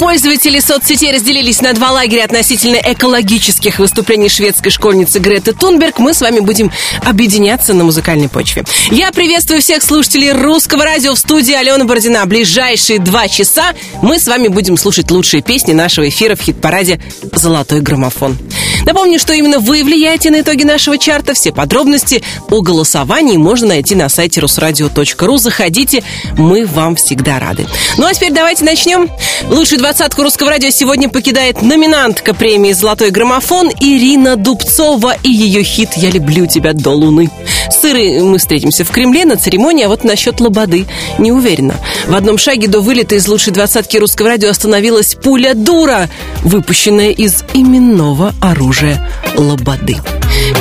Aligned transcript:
Пользователи 0.00 0.60
соцсетей 0.60 1.12
разделились 1.12 1.60
на 1.60 1.74
два 1.74 1.90
лагеря 1.90 2.24
относительно 2.24 2.76
экологических 2.76 3.78
выступлений 3.78 4.30
шведской 4.30 4.70
школьницы 4.70 5.18
Греты 5.18 5.52
Тунберг. 5.52 5.98
Мы 5.98 6.14
с 6.14 6.22
вами 6.22 6.40
будем 6.40 6.72
объединяться 7.04 7.74
на 7.74 7.84
музыкальной 7.84 8.30
почве. 8.30 8.64
Я 8.90 9.12
приветствую 9.12 9.60
всех 9.60 9.82
слушателей 9.82 10.32
русского 10.32 10.86
радио 10.86 11.14
в 11.14 11.18
студии 11.18 11.52
Алена 11.52 11.84
Бородина. 11.84 12.24
Ближайшие 12.24 12.98
два 12.98 13.28
часа 13.28 13.74
мы 14.00 14.18
с 14.18 14.26
вами 14.26 14.48
будем 14.48 14.78
слушать 14.78 15.10
лучшие 15.10 15.42
песни 15.42 15.74
нашего 15.74 16.08
эфира 16.08 16.34
в 16.34 16.40
хит-параде 16.40 16.98
«Золотой 17.34 17.80
граммофон». 17.80 18.38
Напомню, 18.86 19.18
что 19.18 19.34
именно 19.34 19.58
вы 19.58 19.84
влияете 19.84 20.30
на 20.30 20.40
итоги 20.40 20.64
нашего 20.64 20.96
чарта. 20.96 21.34
Все 21.34 21.52
подробности 21.52 22.22
о 22.48 22.62
голосовании 22.62 23.36
можно 23.36 23.68
найти 23.68 23.94
на 23.94 24.08
сайте 24.08 24.40
русрадио.ру. 24.40 25.36
Заходите, 25.36 26.02
мы 26.38 26.64
вам 26.64 26.96
всегда 26.96 27.38
рады. 27.38 27.66
Ну 27.98 28.06
а 28.06 28.14
теперь 28.14 28.32
давайте 28.32 28.64
начнем. 28.64 29.10
Лучшую 29.48 29.80
двадцатку 29.90 30.22
русского 30.22 30.50
радио 30.50 30.70
сегодня 30.70 31.08
покидает 31.08 31.62
номинантка 31.62 32.32
премии 32.32 32.70
«Золотой 32.70 33.10
граммофон» 33.10 33.72
Ирина 33.80 34.36
Дубцова 34.36 35.16
и 35.24 35.30
ее 35.30 35.64
хит 35.64 35.94
«Я 35.96 36.10
люблю 36.10 36.46
тебя 36.46 36.74
до 36.74 36.90
луны». 36.90 37.28
С 37.68 37.84
Ирой 37.84 38.22
мы 38.22 38.38
встретимся 38.38 38.84
в 38.84 38.90
Кремле 38.90 39.24
на 39.24 39.36
церемонии, 39.36 39.84
а 39.84 39.88
вот 39.88 40.04
насчет 40.04 40.38
Лободы 40.38 40.86
не 41.18 41.32
уверена. 41.32 41.74
В 42.06 42.14
одном 42.14 42.38
шаге 42.38 42.68
до 42.68 42.80
вылета 42.80 43.16
из 43.16 43.26
лучшей 43.26 43.52
двадцатки 43.52 43.96
русского 43.96 44.28
радио 44.28 44.50
остановилась 44.50 45.16
пуля 45.16 45.54
дура, 45.54 46.08
выпущенная 46.44 47.10
из 47.10 47.42
именного 47.52 48.32
оружия 48.40 49.04
Лободы. 49.34 49.96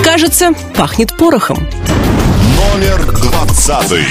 Кажется, 0.04 0.54
пахнет 0.76 1.16
порохом. 1.16 1.70
Номер 2.73 3.06
двадцатый. 3.22 4.06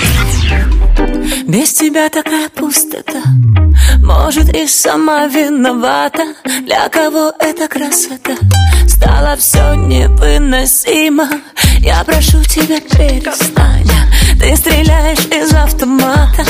Без 1.45 1.73
тебя 1.73 2.09
такая 2.09 2.48
пустота 2.51 3.23
Может 4.09 4.56
и 4.56 4.67
сама 4.67 5.27
виновата. 5.27 6.23
Для 6.64 6.89
кого 6.89 7.31
эта 7.39 7.69
красота? 7.69 8.37
Стало 8.89 9.37
все 9.37 9.75
невыносимо. 9.75 11.28
Я 11.81 12.03
прошу 12.05 12.42
тебя 12.45 12.81
перестань. 12.81 13.86
Ты 14.41 14.56
стреляешь 14.56 15.27
из 15.27 15.53
автомата. 15.53 16.42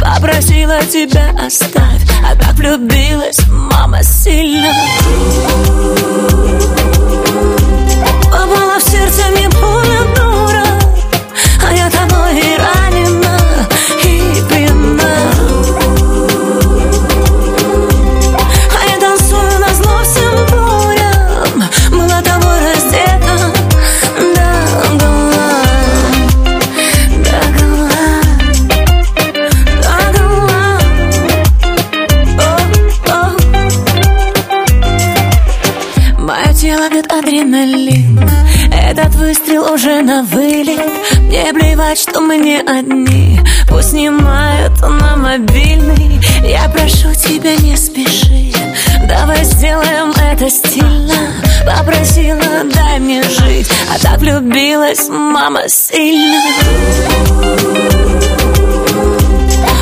Попросила 0.00 0.82
тебя 0.86 1.34
оставь. 1.38 2.00
А 2.26 2.34
так 2.34 2.54
влюбилась 2.54 3.46
мама 3.46 4.02
сильно. 4.02 4.72
Попала 8.24 8.78
в 8.78 8.82
сердце 8.82 9.22
мне 9.32 9.48
дура. 10.16 10.64
А 11.62 11.72
я 11.74 11.90
тобой 11.90 12.38
и 12.38 12.56
ранена 12.56 12.81
адреналин 37.52 38.18
Этот 38.72 39.14
выстрел 39.14 39.72
уже 39.72 40.02
на 40.02 40.22
вылет. 40.22 40.80
Мне 41.20 41.52
плевать, 41.52 41.98
что 41.98 42.20
мы 42.20 42.38
не 42.38 42.60
одни. 42.60 43.40
Пусть 43.68 43.90
снимают 43.90 44.80
на 44.80 45.16
мобильный. 45.16 46.20
Я 46.42 46.68
прошу 46.68 47.14
тебя, 47.14 47.54
не 47.56 47.76
спеши. 47.76 48.52
Давай 49.06 49.44
сделаем 49.44 50.10
это 50.10 50.48
стильно. 50.50 51.14
Попросила, 51.66 52.40
дай 52.74 52.98
мне 52.98 53.22
жить. 53.22 53.68
А 53.94 53.98
так 53.98 54.18
влюбилась 54.18 55.08
мама 55.08 55.68
сильно. 55.68 56.40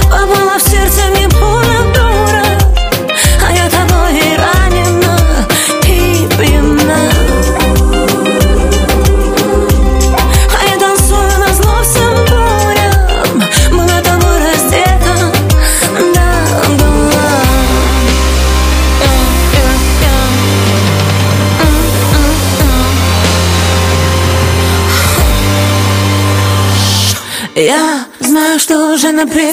Попала 0.04 0.58
в 0.58 0.62
сердце 0.62 1.02
мне 1.14 1.28
пуля 1.28 1.69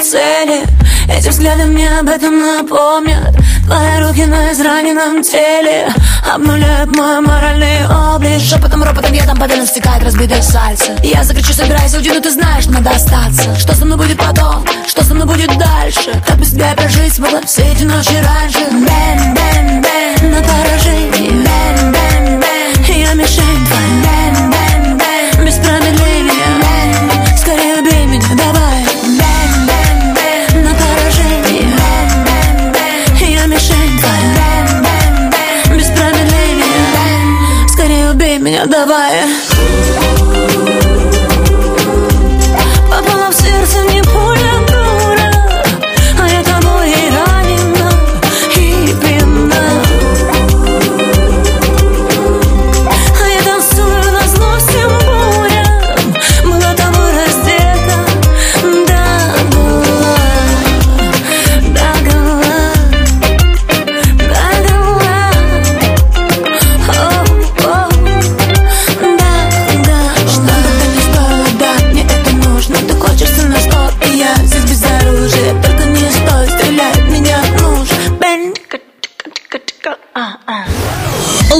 уже 0.07 0.18
на 0.18 0.45
прицеле 0.47 0.66
Эти 1.09 1.29
взгляды 1.29 1.66
мне 1.66 1.90
об 2.00 2.09
этом 2.09 2.40
напомнят. 2.40 3.35
Твои 3.66 4.00
руки 4.01 4.25
на 4.25 4.51
израненном 4.51 5.22
теле 5.23 5.88
Обнуляют 6.34 6.95
мой 6.95 7.19
моральный 7.22 7.85
облик. 7.88 8.41
Шепотом, 8.41 8.84
ропотом, 8.84 9.13
я 9.13 9.25
там 9.25 9.38
подально 9.38 9.66
стекает 9.66 10.03
разбитое 10.03 10.41
сальце. 10.41 10.97
Я 11.03 11.23
закричу, 11.23 11.53
собирайся, 11.53 11.97
уйди, 11.97 12.12
но 12.12 12.19
ты 12.19 12.31
знаешь, 12.31 12.66
надо 12.68 12.91
остаться. 12.91 13.56
Что 13.57 13.73
со 13.73 13.85
мной 13.85 13.97
будет 13.97 14.18
потом, 14.18 14.66
что 14.88 15.03
со 15.03 15.13
мной 15.13 15.28
будет 15.28 15.57
дальше? 15.57 16.12
Как 16.25 16.38
без 16.38 16.51
тебя 16.51 16.74
прожить 16.75 17.13
смогла 17.13 17.41
все 17.45 17.63
эти 17.63 17.84
ночи 17.84 18.16
раньше? 18.24 18.59
Бэн, 18.72 19.34
бэн, 19.34 19.81
бэн, 19.81 20.31
на 20.31 20.41
поражение 20.41 21.36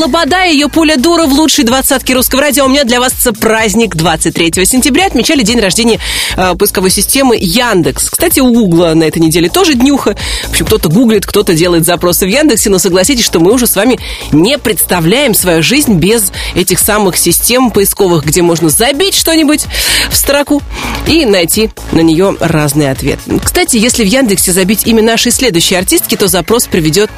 Лобода 0.08 0.46
и 0.46 0.54
ее 0.54 0.70
пуля 0.70 0.96
дура 0.96 1.26
в 1.26 1.34
лучшей 1.34 1.66
двадцатке 1.66 2.14
русского 2.14 2.40
радио. 2.40 2.64
У 2.64 2.70
меня 2.70 2.86
для 2.86 3.02
вас 3.02 3.14
праздник 3.42 3.98
23 3.98 4.64
сентября. 4.64 5.08
Отмечали 5.08 5.44
день 5.44 5.60
рождения 5.60 6.00
э, 6.38 6.56
поисковой 6.56 6.92
системы 6.92 7.36
Яндекс. 7.38 8.10
Кстати, 8.10 8.40
у 8.40 8.54
Гугла 8.54 8.94
на 8.94 9.04
этой 9.04 9.20
неделе 9.20 9.50
тоже 9.50 9.74
днюха. 9.74 10.16
В 10.46 10.52
общем, 10.52 10.66
кто-то 10.66 10.88
гуглит, 10.88 11.26
кто-то 11.26 11.54
делает 11.54 11.86
запросы 11.86 12.26
в 12.26 12.30
Яндексе, 12.30 12.70
но 12.70 12.80
согласитесь, 12.80 13.26
что 13.26 13.42
мы 13.42 13.52
уже 13.52 13.68
с 13.68 13.76
вами 13.76 14.00
не 14.32 14.58
представляем 14.58 15.34
свою 15.34 15.62
жизнь 15.62 15.96
без 15.96 16.32
этих 16.56 16.80
самых 16.80 17.18
систем 17.18 17.70
поисковых, 17.70 18.24
где 18.24 18.42
можно 18.42 18.70
забить 18.70 19.14
что-нибудь 19.14 19.66
в 20.10 20.16
строку 20.16 20.62
и 21.06 21.26
найти 21.26 21.70
на 21.92 22.00
нее 22.00 22.38
разные 22.40 22.92
ответы. 22.92 23.42
Кстати, 23.44 23.76
если 23.76 24.06
в 24.06 24.08
Яндексе 24.08 24.54
забить 24.54 24.88
имя 24.88 25.04
нашей 25.04 25.34
следующей 25.34 25.76
артистки, 25.76 26.16
то 26.16 26.28
запрос 26.28 26.66
приведет 26.66 27.12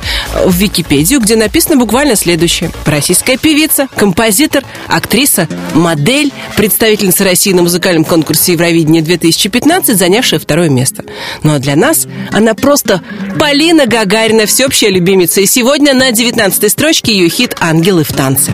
в 0.44 0.56
Википедию, 0.56 1.20
где 1.20 1.36
написано 1.36 1.76
буквально 1.76 2.16
следующее. 2.16 2.72
Российская 2.86 3.38
певица, 3.38 3.88
композитор, 3.96 4.64
актриса, 4.88 5.48
модель, 5.74 6.32
представительница 6.56 7.24
России 7.24 7.54
на 7.54 7.62
музыкальном 7.62 8.04
конкурсе 8.04 8.54
Евровидения 8.54 9.02
2015, 9.02 9.98
занявшая 9.98 10.40
второе 10.40 10.70
место. 10.70 11.04
Ну 11.44 11.54
а 11.54 11.60
для 11.60 11.76
нас 11.76 12.08
она 12.32 12.54
просто 12.56 13.02
Полина 13.40 13.86
Гагарина, 13.86 14.46
всеобщая 14.46 14.90
любимица. 14.90 15.42
И 15.42 15.46
сегодня 15.46 15.94
на 15.94 16.12
19 16.12 16.72
строчке 16.72 17.14
ее 17.14 17.30
хит 17.30 17.56
«Ангелы 17.60 18.04
в 18.04 18.12
танце». 18.12 18.54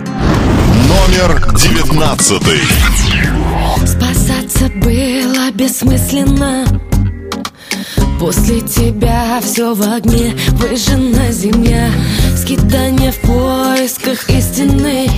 Номер 0.87 1.53
девятнадцатый. 1.55 2.59
Спасаться 3.85 4.69
было 4.75 5.51
бессмысленно 5.51 6.65
После 8.19 8.61
тебя 8.61 9.39
все 9.41 9.73
в 9.73 9.81
огне, 9.81 10.33
выжжена 10.53 11.31
земля 11.31 11.89
Скитание 12.45 13.11
в 13.11 13.17
поисках 13.21 14.29
истины. 14.29 15.09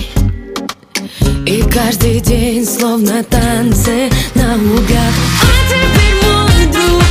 И 1.45 1.61
каждый 1.63 2.21
день 2.21 2.65
словно 2.65 3.23
танцы 3.23 4.09
на 4.35 4.55
лугах. 4.55 5.13
А 5.41 5.47
теперь 5.69 6.15
мой 6.23 6.73
друг, 6.73 7.03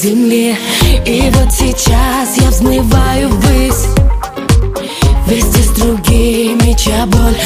земле. 0.00 0.56
И 1.04 1.30
вот 1.34 1.52
сейчас 1.52 2.38
я 2.38 2.48
взмываю 2.48 3.28
ввысь. 3.28 3.86
Вместе 5.26 5.62
с 5.62 5.68
другими, 5.70 6.74
чья 6.76 7.06
боль 7.06 7.36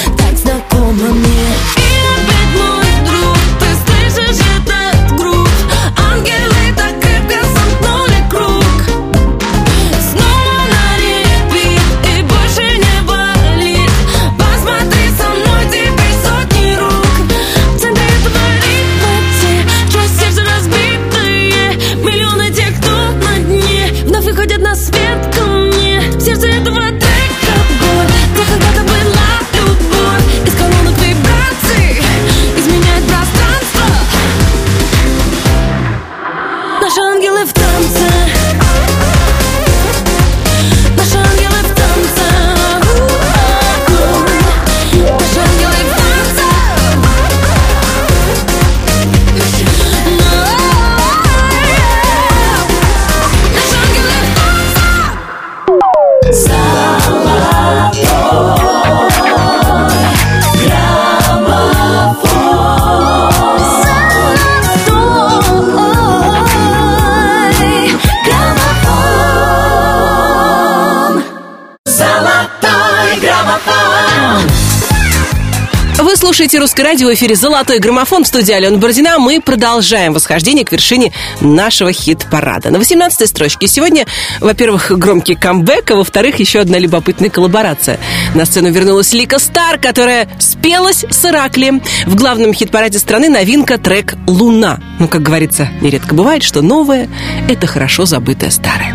слушаете 76.34 76.58
«Русское 76.58 76.82
радио» 76.82 77.06
в 77.06 77.14
эфире 77.14 77.36
«Золотой 77.36 77.78
граммофон» 77.78 78.25
в 78.25 78.26
студии 78.26 78.50
Алена 78.50 78.76
Бородина. 78.76 79.20
Мы 79.20 79.40
продолжаем 79.40 80.12
восхождение 80.12 80.64
к 80.64 80.72
вершине 80.72 81.12
нашего 81.40 81.92
хит-парада. 81.92 82.72
На 82.72 82.78
18-й 82.78 83.28
строчке 83.28 83.69
сегодня, 83.69 84.04
во-первых, 84.40 84.90
громкий 84.98 85.36
камбэк, 85.36 85.92
а 85.92 85.94
во-вторых, 85.94 86.40
еще 86.40 86.58
одна 86.58 86.76
любопытная 86.78 87.31
коллаборация. 87.31 88.00
На 88.34 88.46
сцену 88.46 88.72
вернулась 88.72 89.12
Лика 89.12 89.38
Стар, 89.38 89.78
которая 89.78 90.28
спелась 90.40 91.04
с 91.08 91.25
Ираклием. 91.25 91.81
В 92.04 92.16
главном 92.16 92.52
хит-параде 92.52 92.98
страны 92.98 93.28
новинка 93.28 93.78
трек 93.78 94.16
«Луна». 94.26 94.80
Ну, 94.98 95.06
как 95.06 95.22
говорится, 95.22 95.69
нередко 95.82 96.16
бывает, 96.16 96.42
что 96.42 96.62
новое— 96.62 97.08
это 97.48 97.69
хорошо 97.69 98.06
забытое 98.06 98.50
старое. 98.50 98.92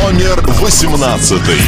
Номер 0.00 0.40
восемнадцатый. 0.60 1.58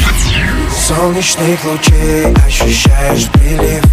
Солнечных 0.87 1.65
лучей 1.65 2.31
ощущаешь 2.45 3.27
прилив. 3.31 3.83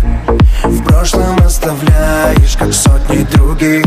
В 0.63 0.83
прошлом 0.83 1.39
оставляешь, 1.39 2.55
как 2.59 2.71
сотни 2.75 3.23
других. 3.35 3.83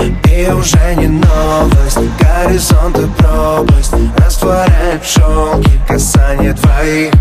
И 0.00 0.50
уже 0.50 0.96
не 0.96 1.06
новость, 1.06 2.00
горизонт 2.18 2.98
и 2.98 3.06
пропасть. 3.22 3.92
Растворяет 4.16 5.04
в 5.04 5.08
шелке 5.08 5.70
касание 5.86 6.54
твоих. 6.54 7.12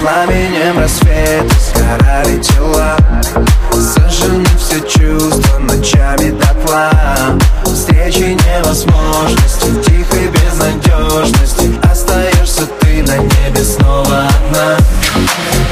Пламенем 0.00 0.76
рассвета 0.76 1.54
сгорали 1.60 2.42
тела. 2.42 2.96
Сожжены 3.72 4.44
все 4.58 4.80
чувства 4.80 5.58
ночами 5.60 6.30
дотла. 6.30 6.90
Встречи 7.64 8.36
невозможности, 8.44 9.68
тихой 9.84 10.28
безнадежности. 10.30 11.78
Остаешься 11.88 12.66
на 13.06 13.18
небе 13.18 13.64
снова 13.64 14.26
одна 14.26 14.76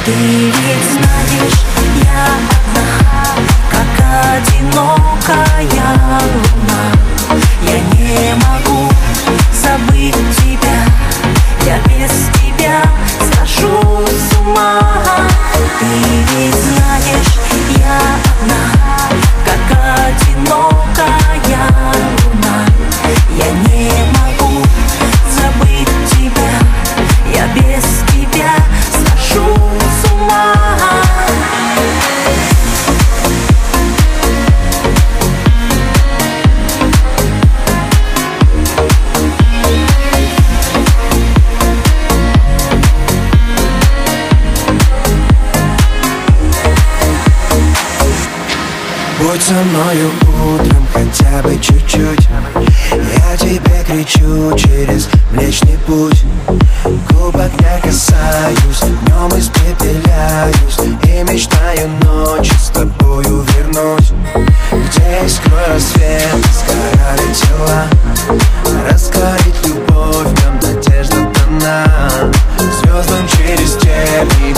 Ты 0.05 0.13
ведь 0.13 0.87
знаешь, 0.93 1.61
я 1.97 2.27
одна, 2.37 2.87
как 3.71 3.95
одинокая 4.37 5.67
луна. 6.33 6.83
Я 7.63 7.79
не 7.99 8.35
могу 8.35 8.89
забыть 9.53 10.15
тебя, 10.39 10.79
я 11.67 11.77
без 11.89 12.15
тебя 12.39 12.79
схожу 13.21 14.07
с 14.07 14.37
ума. 14.39 14.81
Ты 15.81 15.87
ведь 16.37 16.55
знаешь, 16.55 17.35
я 17.77 17.99
одна, 18.43 18.63
как 19.45 19.67
одинокая 20.07 21.63
луна. 22.25 22.57
Я 23.37 23.51
не 23.51 23.74
со 49.45 49.53
мною 49.53 50.11
утром 50.55 50.87
хотя 50.95 51.43
бы 51.43 51.59
чуть-чуть. 51.59 52.29
Я 52.93 53.37
тебе 53.37 53.85
кричу 53.87 54.57
через 54.57 55.09
Млечный 55.33 55.77
путь. 55.87 56.25
Губ 57.11 57.37
огня 57.37 57.79
касаюсь, 57.83 58.81
днем 58.81 59.39
испепеляюсь 59.39 60.79
И 61.03 61.31
мечтаю 61.31 61.89
ночью 62.05 62.57
с 62.59 62.71
тобою 62.71 63.45
вернуть. 63.55 64.13
Где 64.73 65.27
искрой 65.27 65.67
рассвет 65.69 66.29
сгорали 66.55 67.35
тела 67.35 67.85
Раскорить 68.91 69.67
любовь, 69.67 70.29
в 70.29 70.45
нем 70.45 70.61
надежда 70.63 71.17
дана. 71.35 72.33
Звездам 72.59 73.29
через 73.29 73.75
тернии, 73.75 74.55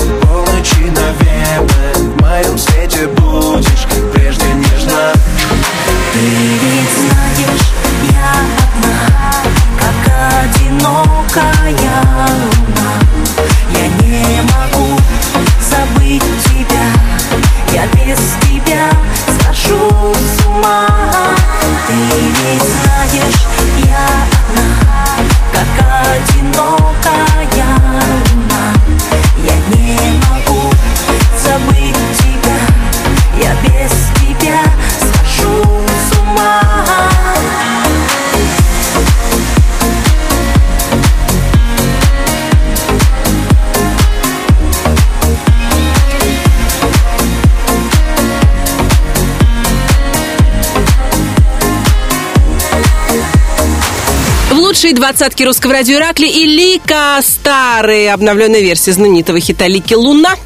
лучшие 54.86 54.94
двадцатки 54.94 55.42
русского 55.42 55.72
радио 55.72 55.96
Иракли 55.96 56.28
и 56.28 56.46
Лика 56.46 57.18
Старые. 57.20 58.12
Обновленная 58.12 58.60
версия 58.60 58.92
знаменитого 58.92 59.40
хита 59.40 59.66
Лики 59.66 59.94
Луна. 59.94 60.36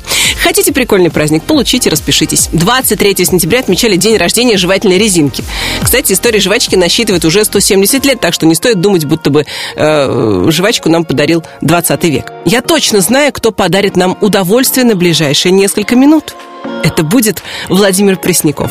Хотите 0.43 0.73
прикольный 0.73 1.11
праздник? 1.11 1.43
Получите, 1.43 1.91
распишитесь. 1.91 2.49
23 2.53 3.23
сентября 3.27 3.61
отмечали 3.61 3.97
день 3.97 4.17
рождения 4.17 4.57
жевательной 4.57 4.97
резинки. 4.97 5.45
Кстати, 5.83 6.15
история 6.15 6.41
жвачки 6.41 6.75
насчитывает 6.75 7.27
уже 7.27 7.45
170 7.45 8.07
лет, 8.07 8.21
так 8.21 8.33
что 8.33 8.47
не 8.47 8.55
стоит 8.55 8.81
думать, 8.81 9.05
будто 9.05 9.29
бы 9.29 9.45
э, 9.77 10.47
жвачку 10.49 10.89
нам 10.89 11.05
подарил 11.05 11.45
20 11.61 12.05
век. 12.05 12.33
Я 12.47 12.63
точно 12.63 13.03
знаю, 13.03 13.35
кто 13.35 13.51
подарит 13.51 13.95
нам 13.95 14.17
удовольствие 14.23 14.87
на 14.87 14.95
ближайшие 14.95 15.53
несколько 15.53 15.97
минут. 15.97 16.35
Это 16.83 17.03
будет 17.03 17.43
Владимир 17.69 18.17
Пресняков. 18.17 18.71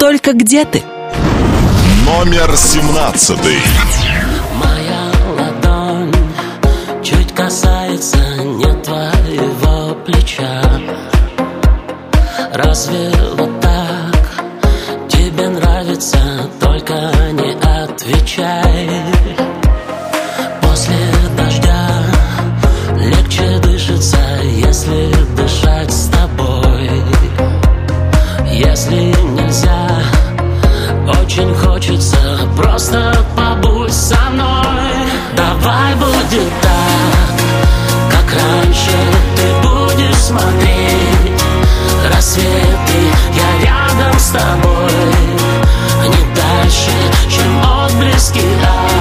Только 0.00 0.32
где 0.32 0.64
ты? 0.64 0.82
Номер 2.04 2.56
17. 2.56 3.38
Касается 7.34 8.18
не 8.42 8.72
твоего 8.82 9.94
плеча. 10.04 10.62
Разве 12.52 13.10
рассветы 42.34 43.00
Я 43.32 43.64
рядом 43.64 44.18
с 44.18 44.30
тобой, 44.30 44.90
не 46.02 46.34
дальше, 46.34 46.90
чем 47.28 47.62
отблески 47.62 48.40
от 48.62 48.93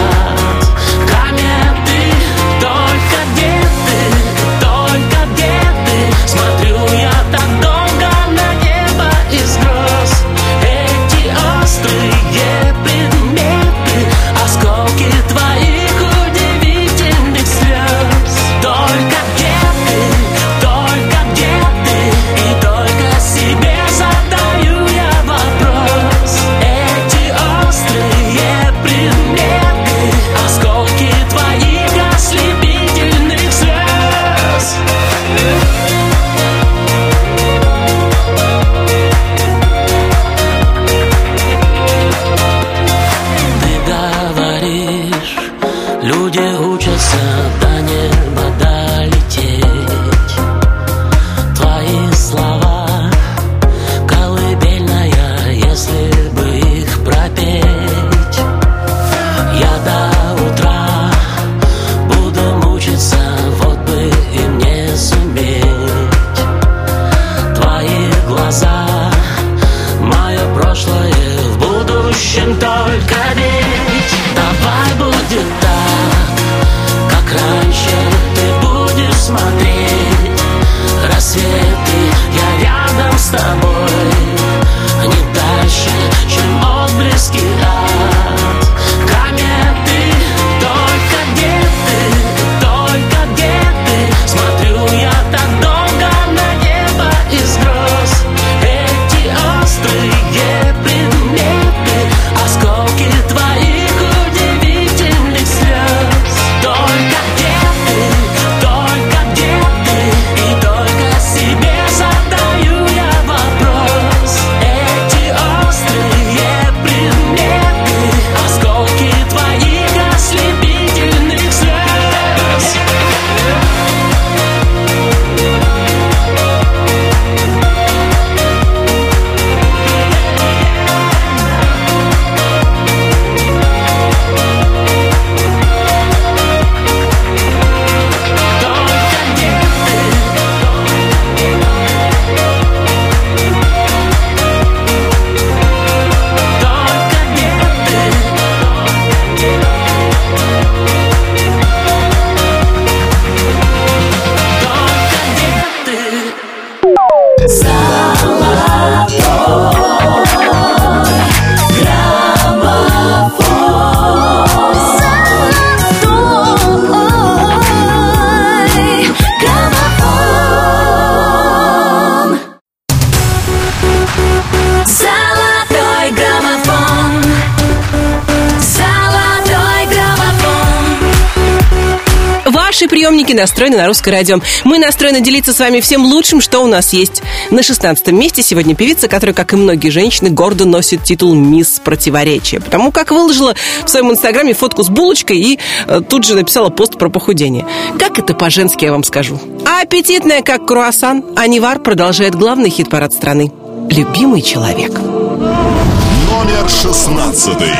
Приемники 183.33 183.41
настроены 183.41 183.77
на 183.77 183.87
русское 183.87 184.11
радио. 184.11 184.39
Мы 184.63 184.77
настроены 184.77 185.21
делиться 185.21 185.53
с 185.53 185.59
вами 185.59 185.79
всем 185.79 186.05
лучшим, 186.05 186.39
что 186.39 186.59
у 186.59 186.67
нас 186.67 186.93
есть. 186.93 187.23
На 187.49 187.63
16 187.63 188.07
месте 188.07 188.43
сегодня 188.43 188.75
певица, 188.75 189.07
которая, 189.07 189.33
как 189.33 189.53
и 189.53 189.55
многие 189.55 189.89
женщины, 189.89 190.29
гордо 190.29 190.65
носит 190.65 191.03
титул 191.03 191.33
«Мисс 191.33 191.79
Противоречия». 191.83 192.59
Потому 192.59 192.91
как 192.91 193.11
выложила 193.11 193.55
в 193.85 193.89
своем 193.89 194.11
инстаграме 194.11 194.53
фотку 194.53 194.83
с 194.83 194.89
булочкой 194.89 195.37
и 195.37 195.59
э, 195.87 196.01
тут 196.07 196.25
же 196.25 196.35
написала 196.35 196.69
пост 196.69 196.97
про 196.97 197.09
похудение. 197.09 197.65
Как 197.97 198.19
это 198.19 198.33
по-женски, 198.35 198.85
я 198.85 198.91
вам 198.91 199.03
скажу. 199.03 199.39
Аппетитная, 199.65 200.41
как 200.41 200.67
круассан, 200.67 201.23
Анивар 201.35 201.79
продолжает 201.79 202.35
главный 202.35 202.69
хит-парад 202.69 203.13
страны. 203.13 203.51
«Любимый 203.89 204.41
человек». 204.41 204.91
Номер 204.91 206.69
шестнадцатый. 206.69 207.71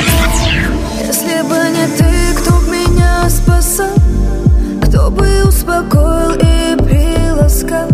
Успокоил 5.63 6.33
и 6.33 6.75
приласкал. 6.75 7.87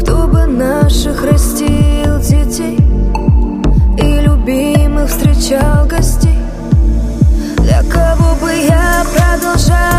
Кто 0.00 0.26
бы 0.26 0.44
наших 0.46 1.24
растил 1.24 2.18
детей 2.18 2.78
И 3.98 4.20
любимых 4.20 5.08
встречал 5.08 5.86
гостей? 5.86 6.38
Для 7.58 7.82
кого 7.84 8.34
бы 8.40 8.50
я 8.52 9.04
твои 9.04 9.97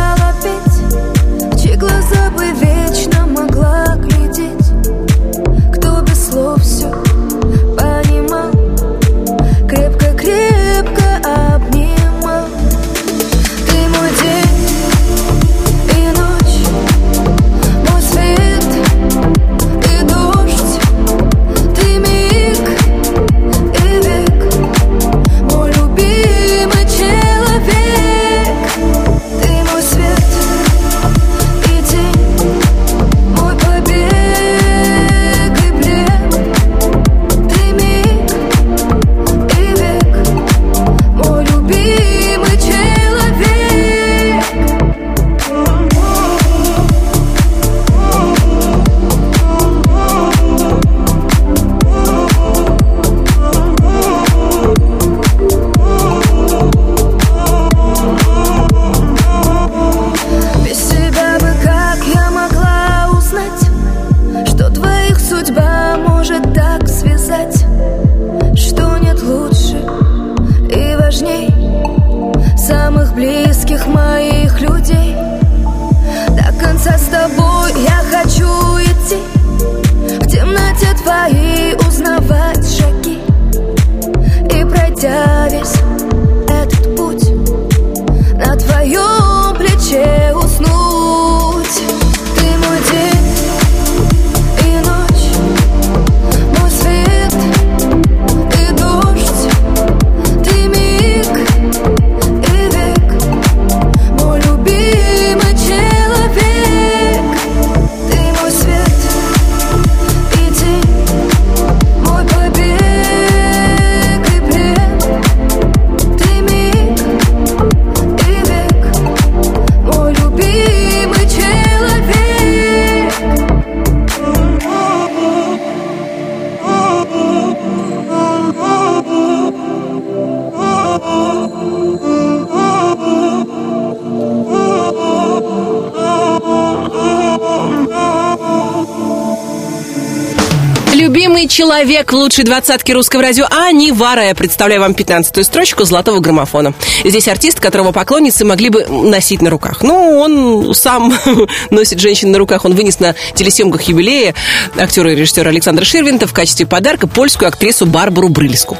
человек 141.69 142.11
в 142.11 142.15
лучшей 142.15 142.45
двадцатке 142.45 142.93
русского 142.93 143.21
радио 143.21 143.45
Ани 143.51 143.91
Вара. 143.91 144.25
Я 144.25 144.33
представляю 144.33 144.81
вам 144.81 144.93
15-ю 144.93 145.43
строчку 145.43 145.83
золотого 145.83 146.19
граммофона. 146.19 146.73
Здесь 147.05 147.27
артист, 147.27 147.59
которого 147.59 147.91
поклонницы 147.91 148.43
могли 148.43 148.69
бы 148.69 148.87
носить 148.87 149.43
на 149.43 149.51
руках. 149.51 149.83
Ну, 149.83 150.17
он 150.17 150.73
сам 150.73 151.13
носит 151.69 151.99
женщин 151.99 152.31
на 152.31 152.39
руках. 152.39 152.65
Он 152.65 152.73
вынес 152.73 152.99
на 152.99 153.13
телесъемках 153.35 153.83
юбилея 153.83 154.33
актера 154.79 155.13
и 155.13 155.15
режиссера 155.15 155.51
Александра 155.51 155.85
Ширвинта 155.85 156.25
в 156.25 156.33
качестве 156.33 156.65
подарка 156.65 157.05
польскую 157.05 157.49
актрису 157.49 157.85
Барбару 157.85 158.29
Брыльску. 158.29 158.79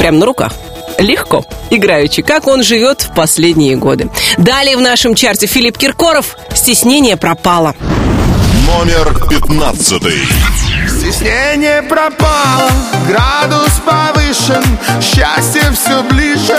Прямо 0.00 0.18
на 0.18 0.26
руках. 0.26 0.54
Легко, 0.98 1.46
играючи, 1.70 2.22
как 2.22 2.48
он 2.48 2.64
живет 2.64 3.02
в 3.02 3.14
последние 3.14 3.76
годы. 3.76 4.10
Далее 4.38 4.76
в 4.76 4.80
нашем 4.80 5.14
чарте 5.14 5.46
Филипп 5.46 5.78
Киркоров 5.78 6.36
«Стеснение 6.52 7.16
пропало». 7.16 7.76
Номер 8.66 9.14
пятнадцатый. 9.30 10.18
Стеснение 11.04 11.82
пропало, 11.82 12.70
градус 13.06 13.72
повышен, 13.84 14.64
счастье 15.02 15.70
все 15.74 16.02
ближе. 16.04 16.58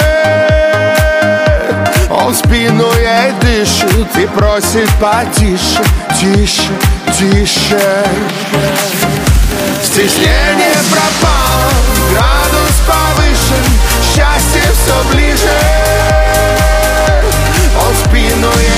Он 2.11 2.31
спину 2.35 2.85
ей 2.93 3.31
дышит 3.41 4.15
и 4.15 4.27
просит 4.27 4.87
потише, 5.01 5.83
тише, 6.19 6.71
тише. 7.17 8.05
Стеснение 9.83 10.77
пропало, 10.91 11.71
градус 12.11 12.75
повышен, 12.85 13.65
счастье 14.13 14.61
все 14.61 15.11
ближе. 15.11 15.59
Он 17.83 17.95
спину 17.95 18.51
ей 18.59 18.74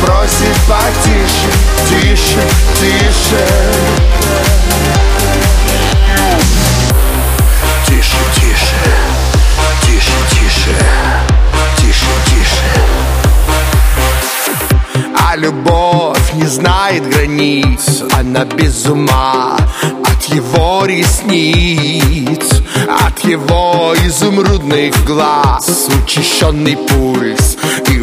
просит 0.00 0.56
потише, 0.68 1.50
тише, 1.88 2.42
тише. 2.80 3.46
Тише, 7.86 8.16
тише, 8.34 8.82
тише, 9.82 10.18
тише, 10.30 10.76
тише, 11.76 12.12
тише. 12.26 12.70
А 15.32 15.36
любовь 15.36 16.34
не 16.34 16.46
знает 16.46 17.08
границ 17.08 18.02
Она 18.18 18.44
без 18.44 18.86
ума 18.86 19.56
от 20.04 20.24
его 20.24 20.84
ресниц 20.84 22.62
От 23.06 23.24
его 23.24 23.94
изумрудных 24.04 24.92
глаз 25.06 25.88
Учащенный 26.04 26.76
пульс 26.76 27.31
и 27.31 27.31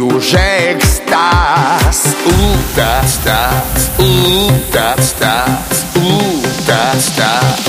уже 0.00 0.38
экстаз 0.72 2.16
У-та-стаз, 2.26 3.90
у-та-стаз, 3.98 5.84
у-та-стаз 5.94 7.60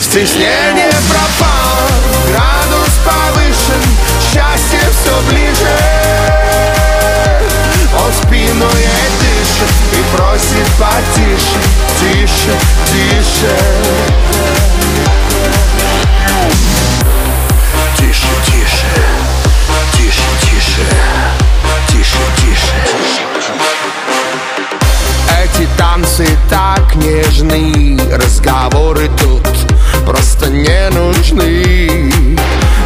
Стеснение 0.00 0.90
пропало, 1.08 1.88
градус 2.28 2.94
повышен, 3.04 3.82
счастье 4.20 4.80
все 4.90 5.14
ближе. 5.28 5.76
Он 7.94 8.12
спину 8.12 8.68
ей 8.76 9.08
дышит 9.20 9.72
и 9.92 10.16
просит 10.16 10.68
потише, 10.78 11.60
тише, 12.00 12.58
тише. 12.86 13.56
Тише, 13.56 14.49
танцы 26.20 26.38
так 26.48 26.94
нежны, 26.96 27.98
разговоры 28.12 29.08
тут 29.18 29.42
просто 30.04 30.48
не 30.48 30.90
нужны. 30.90 32.10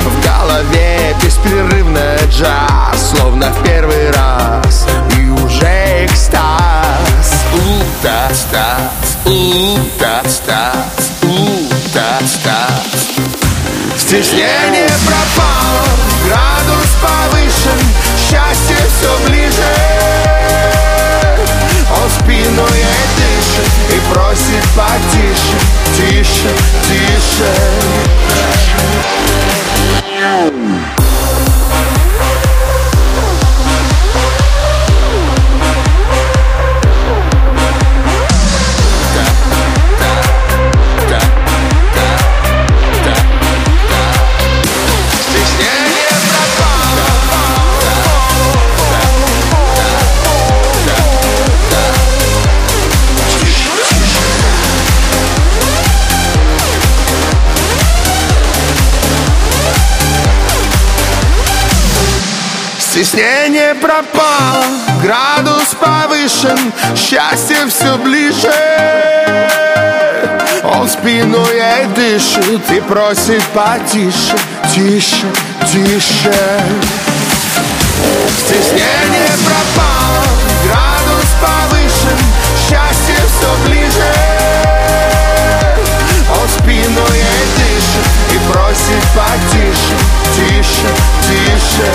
В 0.05 0.25
голове 0.25 1.15
беспрерывно 1.23 2.17
джаз, 2.31 3.15
словно 3.17 3.51
в 3.51 3.63
первый 3.65 4.11
раз, 4.11 4.87
и 5.17 5.29
уже 5.45 6.05
экстаз. 6.05 7.45
У-та-стаз, 7.55 9.19
у-та-стаз. 9.25 10.75
Стеснение 13.97 14.91
пропало, 15.07 15.85
градус 16.27 16.91
повышен, 17.01 17.81
счастье 18.19 18.77
все 18.77 19.29
ближе. 19.29 19.74
Просит 24.15 24.65
потише, 24.77 25.59
тише, 25.97 26.51
тише. 26.87 28.34
Стеснение 63.05 63.75
пропало, 63.75 64.65
градус 65.03 65.75
повышен, 65.79 66.73
счастье 66.97 67.67
все 67.69 67.99
ближе. 67.99 68.51
Он 70.65 70.89
спину 70.89 71.47
ей 71.53 71.85
дышит 71.95 72.71
и 72.71 72.81
просит 72.81 73.43
потише, 73.53 74.35
тише, 74.75 75.27
тише. 75.71 76.33
Стеснение 78.39 79.33
пропало, 79.45 80.25
градус 80.65 81.29
повышен, 81.43 82.19
счастье 82.57 83.19
все 83.29 83.69
ближе. 83.69 84.15
Он 86.41 86.49
спину 86.49 87.07
ей 87.13 87.45
дышит 87.59 87.64
и 88.35 88.39
просит 88.53 89.05
потише, 89.15 89.97
тише, 90.35 90.89
тише. 91.23 91.93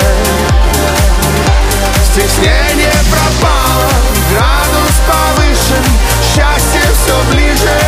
Стеснение 2.06 2.93
пропало, 3.12 3.89
градус 4.32 4.95
повышен, 5.08 5.84
счастье 6.23 6.82
все 6.93 7.17
ближе. 7.32 7.80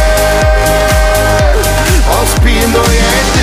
Он 2.19 2.27
спину 2.27 2.83
ей 2.91 3.40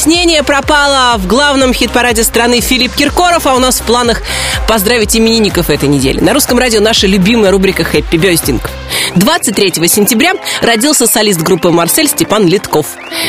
Стеснение 0.00 0.42
пропало 0.42 1.18
в 1.18 1.26
главном 1.26 1.74
хит-параде 1.74 2.24
страны 2.24 2.62
Филипп 2.62 2.94
Киркоров, 2.94 3.46
а 3.46 3.54
у 3.54 3.58
нас 3.58 3.80
в 3.80 3.82
планах 3.82 4.22
поздравить 4.66 5.14
именинников 5.14 5.68
этой 5.68 5.90
недели. 5.90 6.20
На 6.20 6.32
русском 6.32 6.58
радио 6.58 6.80
наша 6.80 7.06
любимая 7.06 7.50
рубрика 7.50 7.84
«Хэппи 7.84 8.16
Бёстинг». 8.16 8.70
23 9.16 9.88
сентября 9.88 10.34
родился 10.62 11.06
солист 11.06 11.40
группы 11.40 11.70
«Марсель» 11.70 12.06
Степан 12.06 12.46
Литков. 12.46 12.86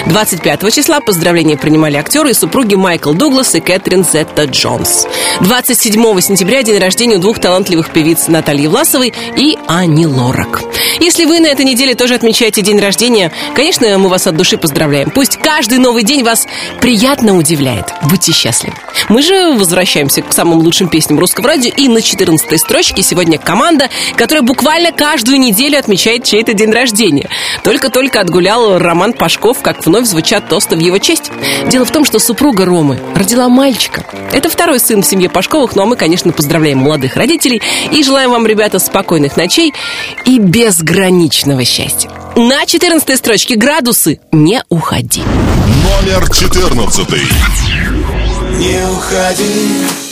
25 0.07 0.73
числа 0.73 0.99
поздравления 0.99 1.57
принимали 1.57 1.97
актеры 1.97 2.31
и 2.31 2.33
супруги 2.33 2.75
Майкл 2.75 3.13
Дуглас 3.13 3.55
и 3.55 3.59
Кэтрин 3.59 4.05
Зетта 4.05 4.45
Джонс. 4.45 5.07
27 5.41 6.21
сентября 6.21 6.61
день 6.63 6.77
рождения 6.77 7.15
у 7.15 7.19
двух 7.19 7.39
талантливых 7.39 7.89
певиц 7.91 8.27
Натальи 8.27 8.67
Власовой 8.67 9.13
и 9.35 9.57
Ани 9.67 10.05
Лорак. 10.05 10.61
Если 10.99 11.25
вы 11.25 11.39
на 11.39 11.47
этой 11.47 11.65
неделе 11.65 11.95
тоже 11.95 12.13
отмечаете 12.13 12.61
день 12.61 12.79
рождения, 12.79 13.31
конечно, 13.55 13.97
мы 13.97 14.09
вас 14.09 14.27
от 14.27 14.35
души 14.37 14.57
поздравляем. 14.57 15.09
Пусть 15.09 15.37
каждый 15.37 15.79
новый 15.79 16.03
день 16.03 16.23
вас 16.23 16.47
приятно 16.79 17.37
удивляет. 17.37 17.93
Будьте 18.03 18.31
счастливы. 18.33 18.75
Мы 19.09 19.21
же 19.21 19.53
возвращаемся 19.53 20.21
к 20.21 20.31
самым 20.31 20.59
лучшим 20.59 20.89
песням 20.89 21.19
русского 21.19 21.47
радио. 21.47 21.71
И 21.75 21.87
на 21.87 22.01
14 22.01 22.59
строчке 22.59 23.01
сегодня 23.01 23.39
команда, 23.39 23.89
которая 24.15 24.43
буквально 24.43 24.91
каждую 24.91 25.39
неделю 25.39 25.70
отмечает 25.77 26.23
чей-то 26.23 26.53
день 26.53 26.71
рождения. 26.71 27.29
Только-только 27.63 28.21
отгулял 28.21 28.77
Роман 28.77 29.13
Пашков, 29.13 29.61
как 29.61 29.85
вновь 29.85 30.05
звучат 30.05 30.47
тосты 30.47 30.75
в 30.75 30.79
его 30.79 30.97
честь. 30.97 31.31
Дело 31.69 31.85
в 31.85 31.91
том, 31.91 32.05
что 32.05 32.19
супруга 32.19 32.65
Ромы 32.65 32.99
родила 33.15 33.49
мальчика. 33.49 34.05
Это 34.31 34.49
второй 34.49 34.79
сын 34.79 35.01
в 35.01 35.05
семье 35.05 35.29
Пашковых, 35.29 35.75
ну 35.75 35.83
а 35.83 35.85
мы, 35.85 35.95
конечно, 35.95 36.31
поздравляем 36.31 36.79
молодых 36.79 37.15
родителей 37.15 37.61
и 37.91 38.03
желаем 38.03 38.31
вам, 38.31 38.45
ребята, 38.47 38.79
спокойных 38.79 39.37
ночей 39.37 39.73
и 40.25 40.39
безграничного 40.39 41.65
счастья. 41.65 42.09
На 42.35 42.65
14 42.65 43.17
строчке 43.17 43.55
градусы 43.55 44.19
не 44.31 44.63
уходи. 44.69 45.23
Номер 45.83 46.29
14. 46.31 47.09
Не 48.57 48.89
уходи 48.89 50.10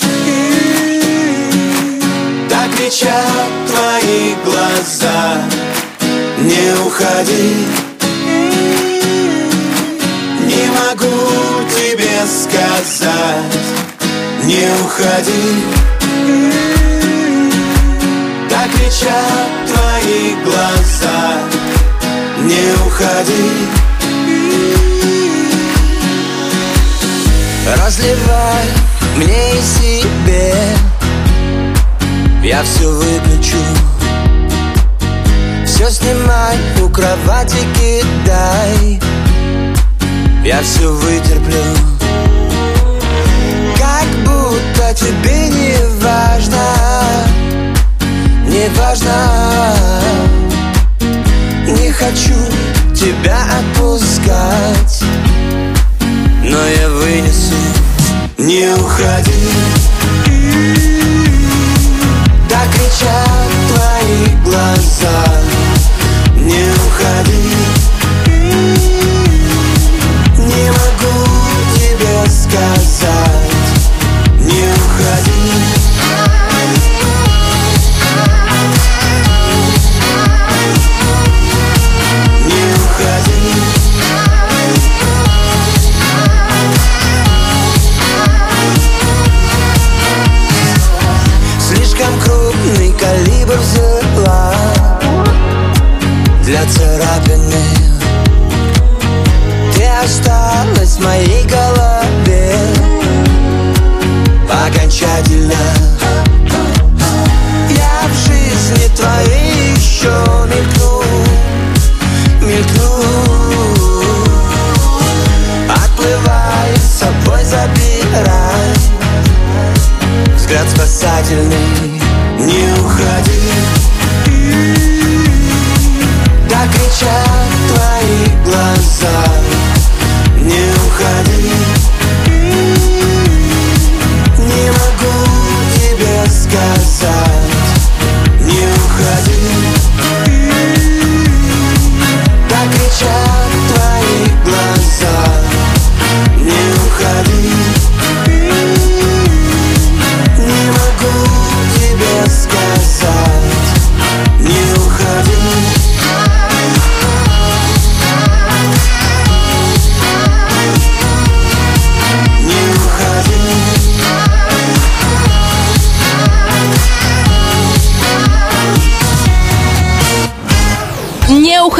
кричат 2.80 3.52
твои 3.68 4.36
глаза. 4.46 5.38
Не 6.39 6.74
уходи. 6.86 7.68
Не 10.50 10.65
могу 10.80 11.20
тебе 11.76 12.18
сказать. 12.26 13.68
Не 14.44 14.65
уходи. 14.84 15.48
Так 18.50 18.72
кричат 18.72 19.52
твои 19.68 20.36
глаза. 20.46 21.20
Не 22.44 22.74
уходи. 22.88 23.52
Разливай 27.76 28.68
мне 29.18 29.58
и 29.58 29.62
себе 29.62 30.80
Я 32.50 32.64
все 32.64 32.90
выключу. 32.90 33.58
Все 35.68 35.88
снимай, 35.92 36.58
у 36.84 36.90
кровати 36.90 37.58
кидай 37.76 39.00
Я 40.44 40.60
все 40.64 40.92
вытерплю. 40.92 41.64
Как 43.78 44.08
будто 44.26 44.96
тебе 44.96 45.50
не 45.50 45.76
важно 46.02 46.66
Не 48.48 48.68
важно. 48.70 50.02
Не 51.68 51.92
хочу 51.92 52.34
тебя 52.96 53.38
отпускать 53.60 55.04
но 56.42 56.68
я 56.68 56.90
вынесу. 56.90 57.54
Не 58.40 58.74
уходи 58.74 59.30
кричат 62.80 63.52
твои 63.68 64.36
глаза 64.44 65.59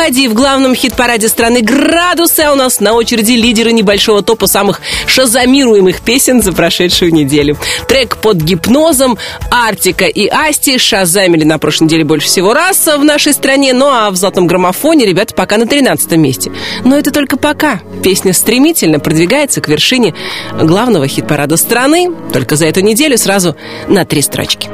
Уходи 0.10 0.28
в 0.28 0.34
главном 0.34 0.74
хит-параде 0.74 1.28
страны 1.30 1.62
«Градусы», 1.62 2.40
а 2.40 2.54
у 2.54 2.56
нас 2.56 2.80
на 2.80 2.94
очереди 2.94 3.34
лидеры 3.34 3.72
небольшого 3.72 4.24
топа 4.24 4.48
самых 4.48 4.82
шазамируемых 5.06 6.02
песен 6.02 6.42
за 6.42 6.52
прошедшую 6.52 7.14
неделю. 7.14 7.60
Трек 7.88 8.18
под 8.18 8.38
гипнозом 8.38 9.20
Артика 9.52 10.06
и 10.06 10.28
Асти 10.28 10.80
шазамили 10.80 11.44
на 11.44 11.60
прошлой 11.60 11.84
неделе 11.84 12.06
больше 12.06 12.26
всего 12.26 12.56
раз 12.56 12.88
в 12.88 13.04
нашей 13.04 13.34
стране, 13.34 13.72
ну 13.74 13.86
а 13.86 14.10
в 14.10 14.16
золотом 14.16 14.48
граммофоне 14.48 15.06
ребята 15.06 15.36
пока 15.36 15.58
на 15.58 15.68
13 15.68 16.12
месте. 16.14 16.52
Но 16.84 16.98
это 16.98 17.12
только 17.12 17.38
пока. 17.38 17.80
Песня 18.04 18.34
стремительно 18.34 19.00
продвигается 19.00 19.62
к 19.62 19.68
вершине 19.68 20.16
главного 20.60 21.08
хит-парада 21.08 21.56
страны, 21.56 22.10
только 22.34 22.56
за 22.56 22.66
эту 22.66 22.82
неделю 22.82 23.16
сразу 23.16 23.56
на 23.88 24.06
три 24.06 24.24
строчки. 24.24 24.70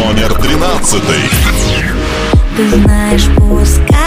Номер 0.00 0.32
13. 0.40 1.02
Ты 2.56 2.68
знаешь, 2.68 3.26
пускай 3.36 3.99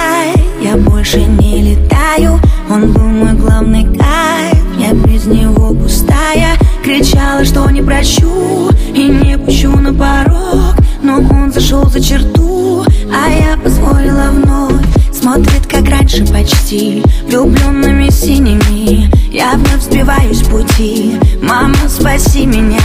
я 0.73 0.79
больше 0.79 1.19
не 1.19 1.62
летаю. 1.62 2.39
Он 2.69 2.91
был 2.91 3.03
мой 3.03 3.33
главный 3.33 3.83
кайф, 3.83 4.63
я 4.79 4.93
без 4.93 5.25
него 5.25 5.73
пустая. 5.73 6.57
Кричала, 6.83 7.45
что 7.45 7.69
не 7.69 7.81
прощу 7.81 8.69
и 8.93 9.03
не 9.03 9.38
пущу 9.38 9.69
на 9.69 9.93
порог 9.93 10.75
Но 11.01 11.15
он 11.15 11.51
зашел 11.53 11.86
за 11.89 12.01
черту, 12.01 12.83
а 13.13 13.29
я 13.29 13.57
позволила 13.57 14.31
вновь. 14.31 14.73
Смотрит, 15.13 15.65
как 15.67 15.88
раньше 15.88 16.25
почти, 16.25 17.03
влюбленными 17.27 18.09
синими. 18.09 19.09
Я 19.31 19.53
вновь 19.53 19.83
сбиваюсь 19.83 20.39
с 20.39 20.43
пути, 20.43 21.19
мама, 21.41 21.75
спаси 21.88 22.45
меня. 22.45 22.81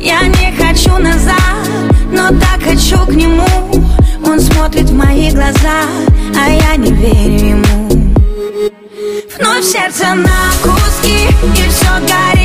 Я 0.00 0.20
не 0.26 0.54
хочу 0.56 0.96
назад, 0.98 1.34
но 2.12 2.28
так 2.28 2.62
хочу 2.62 2.98
к 3.06 3.14
нему 3.14 3.93
он 4.26 4.40
смотрит 4.40 4.90
в 4.90 4.94
мои 4.94 5.30
глаза, 5.30 5.82
а 6.38 6.48
я 6.48 6.76
не 6.76 6.92
верю 6.92 7.46
ему. 7.50 7.88
Вновь 9.38 9.64
сердце 9.64 10.14
на 10.14 10.50
куски 10.62 11.28
и 11.42 11.68
все 11.68 11.90
горит. 12.00 12.43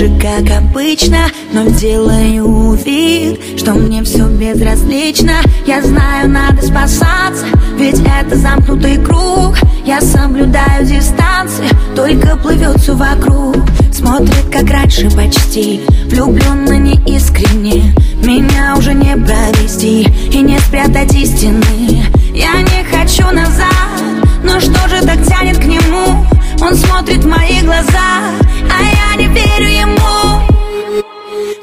Же, 0.00 0.08
как 0.18 0.50
обычно, 0.56 1.26
но 1.52 1.64
делаю 1.68 2.72
вид 2.72 3.38
Что 3.58 3.74
мне 3.74 4.02
все 4.02 4.26
безразлично. 4.28 5.32
Я 5.66 5.82
знаю, 5.82 6.30
надо 6.30 6.62
спасаться 6.62 7.44
Ведь 7.76 8.00
это 8.00 8.36
замкнутый 8.36 8.96
круг. 8.96 9.58
Я 9.84 10.00
соблюдаю 10.00 10.86
дистанции 10.86 11.68
Только 11.94 12.36
плывет 12.36 12.80
все 12.80 12.94
вокруг. 12.94 13.56
Смотрит, 13.92 14.46
как 14.50 14.70
раньше 14.70 15.10
почти 15.10 15.82
Влюбленно 16.06 16.78
неискренне. 16.78 17.94
Меня 18.24 18.76
уже 18.78 18.94
не 18.94 19.16
провести 19.16 20.08
И 20.32 20.38
не 20.40 20.58
спрятать 20.60 21.14
истины. 21.14 22.02
Я 22.32 22.62
не 22.62 22.84
хочу 22.84 23.30
назад 23.34 24.00
Но 24.42 24.60
что 24.60 24.88
же 24.88 25.04
так 25.04 25.22
тянет 25.26 25.58
к 25.58 25.64
нему? 25.64 26.24
Он 26.62 26.74
смотрит 26.74 27.24
в 27.24 27.26
мои 27.26 27.60
глаза 27.62 28.20
я 28.82 29.16
не 29.16 29.26
верю 29.26 29.68
ему. 29.68 30.00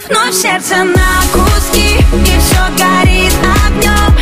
Вновь 0.09 0.33
сердце 0.33 0.83
на 0.83 1.21
куски 1.33 1.97
И 2.13 2.39
все 2.39 2.63
горит 2.77 3.33
огнем 3.65 4.16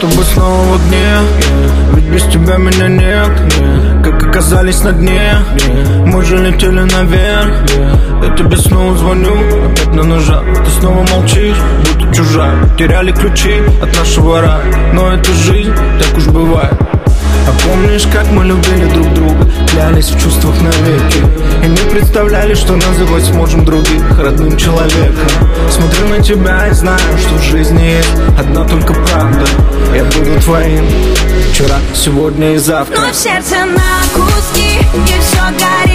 Я 0.00 0.06
будто 0.06 0.18
бы 0.18 0.24
снова 0.24 0.64
в 0.64 0.74
огне 0.76 1.18
Ведь 1.94 2.04
без 2.04 2.22
тебя 2.32 2.56
меня 2.56 2.88
нет 2.88 3.30
Как 4.02 4.22
оказались 4.22 4.82
на 4.82 4.92
дне. 4.92 5.36
Мы 6.06 6.24
же 6.24 6.38
летели 6.38 6.80
наверх. 6.80 7.54
Я 8.22 8.34
тебе 8.34 8.56
снова 8.56 8.96
звоню 8.96 9.34
Опять 9.66 9.94
на 9.94 10.02
ножах 10.04 10.42
Ты 10.64 10.70
снова 10.80 11.06
молчишь, 11.10 11.58
будто 11.80 12.14
чужая 12.14 12.54
Теряли 12.78 13.12
ключи 13.12 13.60
от 13.82 13.94
нашего 13.98 14.40
рая. 14.40 14.64
Но 14.94 15.12
это 15.12 15.30
жизнь, 15.32 15.74
так 15.74 16.16
уж 16.16 16.26
бывает. 16.28 16.74
А 17.46 17.52
помнишь, 17.68 18.06
как 18.12 18.26
мы 18.30 18.44
любили 18.44 18.84
друг 18.92 19.12
друга? 19.14 19.50
Клялись 19.70 20.10
в 20.10 20.22
чувствах 20.22 20.54
навеки. 20.62 21.18
И 21.64 21.68
не 21.68 21.90
представляли, 21.90 22.54
что 22.54 22.74
называть 22.74 23.24
сможем 23.24 23.64
других 23.64 24.18
родным 24.18 24.56
человеком. 24.56 25.28
Смотрю 25.70 26.08
на 26.08 26.22
тебя 26.22 26.68
и 26.68 26.72
знаю, 26.72 27.00
что 27.18 27.34
в 27.34 27.42
жизни 27.42 27.82
есть 27.82 28.14
одна 28.38 28.64
только 28.64 28.94
правда 28.94 29.09
твоим. 30.42 30.86
Вчера, 31.52 31.76
сегодня 31.94 32.54
и 32.54 32.58
завтра. 32.58 32.96
Вновь 33.00 33.16
сердце 33.16 33.56
на 33.64 34.02
куски 34.14 34.78
И 34.94 35.20
все 35.20 35.42
горит 35.58 35.89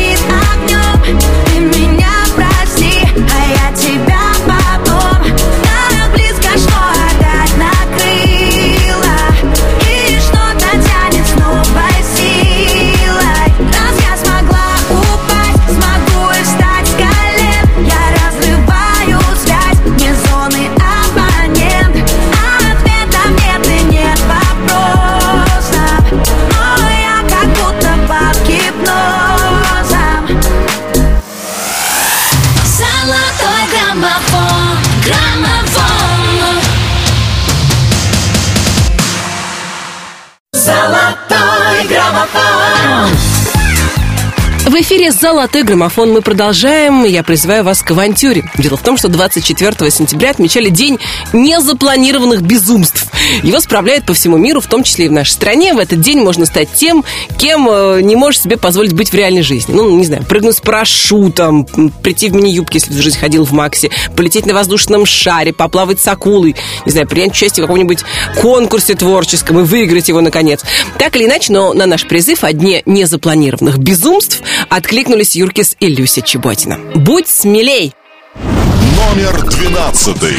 В 44.75 44.81
эфире 44.81 45.09
«Золотой 45.09 45.63
граммофон» 45.63 46.11
мы 46.11 46.21
продолжаем. 46.21 47.05
Я 47.05 47.23
призываю 47.23 47.63
вас 47.63 47.81
к 47.81 47.91
авантюре. 47.91 48.43
Дело 48.57 48.75
в 48.75 48.81
том, 48.81 48.97
что 48.97 49.07
24 49.07 49.89
сентября 49.89 50.31
отмечали 50.31 50.67
День 50.67 50.99
незапланированных 51.31 52.41
безумств. 52.41 53.09
Его 53.41 53.61
справляют 53.61 54.05
по 54.05 54.13
всему 54.13 54.35
миру, 54.35 54.59
в 54.59 54.67
том 54.67 54.83
числе 54.83 55.05
и 55.05 55.07
в 55.07 55.13
нашей 55.13 55.31
стране. 55.31 55.73
В 55.73 55.79
этот 55.79 56.01
день 56.01 56.19
можно 56.19 56.45
стать 56.45 56.73
тем, 56.73 57.05
кем 57.39 57.69
э, 57.69 58.01
не 58.01 58.17
можешь 58.17 58.41
себе 58.41 58.57
позволить 58.57 58.91
быть 58.91 59.11
в 59.11 59.13
реальной 59.13 59.43
жизни. 59.43 59.73
Ну, 59.73 59.97
не 59.97 60.05
знаю, 60.05 60.23
прыгнуть 60.23 60.57
с 60.57 60.59
парашютом, 60.59 61.63
прийти 62.03 62.29
в 62.29 62.35
мини-юбке, 62.35 62.79
если 62.79 62.91
в 62.91 63.01
жизни 63.01 63.17
ходил 63.17 63.45
в 63.45 63.53
Максе, 63.53 63.91
полететь 64.17 64.45
на 64.45 64.53
воздушном 64.53 65.05
шаре, 65.05 65.53
поплавать 65.53 66.01
с 66.01 66.07
акулой, 66.09 66.53
не 66.85 66.91
знаю, 66.91 67.07
принять 67.07 67.31
участие 67.31 67.63
в 67.63 67.67
каком-нибудь 67.67 67.99
конкурсе 68.41 68.95
творческом 68.95 69.61
и 69.61 69.63
выиграть 69.63 70.09
его, 70.09 70.19
наконец. 70.19 70.65
Так 70.99 71.15
или 71.15 71.23
иначе, 71.23 71.53
но 71.53 71.73
на 71.73 71.85
наш 71.85 72.05
призыв 72.05 72.43
о 72.43 72.51
дне 72.51 72.83
незапланированных 72.85 73.77
безумств 73.77 74.41
откликнулись 74.69 75.35
Юркис 75.35 75.75
и 75.79 75.87
Люся 75.87 76.21
Чеботина. 76.21 76.79
Будь 76.95 77.27
смелей! 77.27 77.93
Номер 78.35 79.41
двенадцатый. 79.49 80.35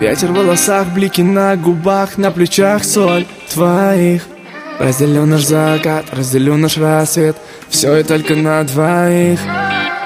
Ветер 0.00 0.28
в 0.28 0.34
волосах, 0.34 0.86
блики 0.88 1.22
на 1.22 1.56
губах, 1.56 2.18
на 2.18 2.30
плечах 2.30 2.84
соль 2.84 3.26
твоих 3.52 4.22
Разделю 4.78 5.26
наш 5.26 5.42
закат, 5.42 6.04
разделю 6.12 6.56
наш 6.56 6.76
рассвет 6.76 7.36
Все 7.68 7.96
и 7.96 8.04
только 8.04 8.36
на 8.36 8.62
двоих 8.62 9.40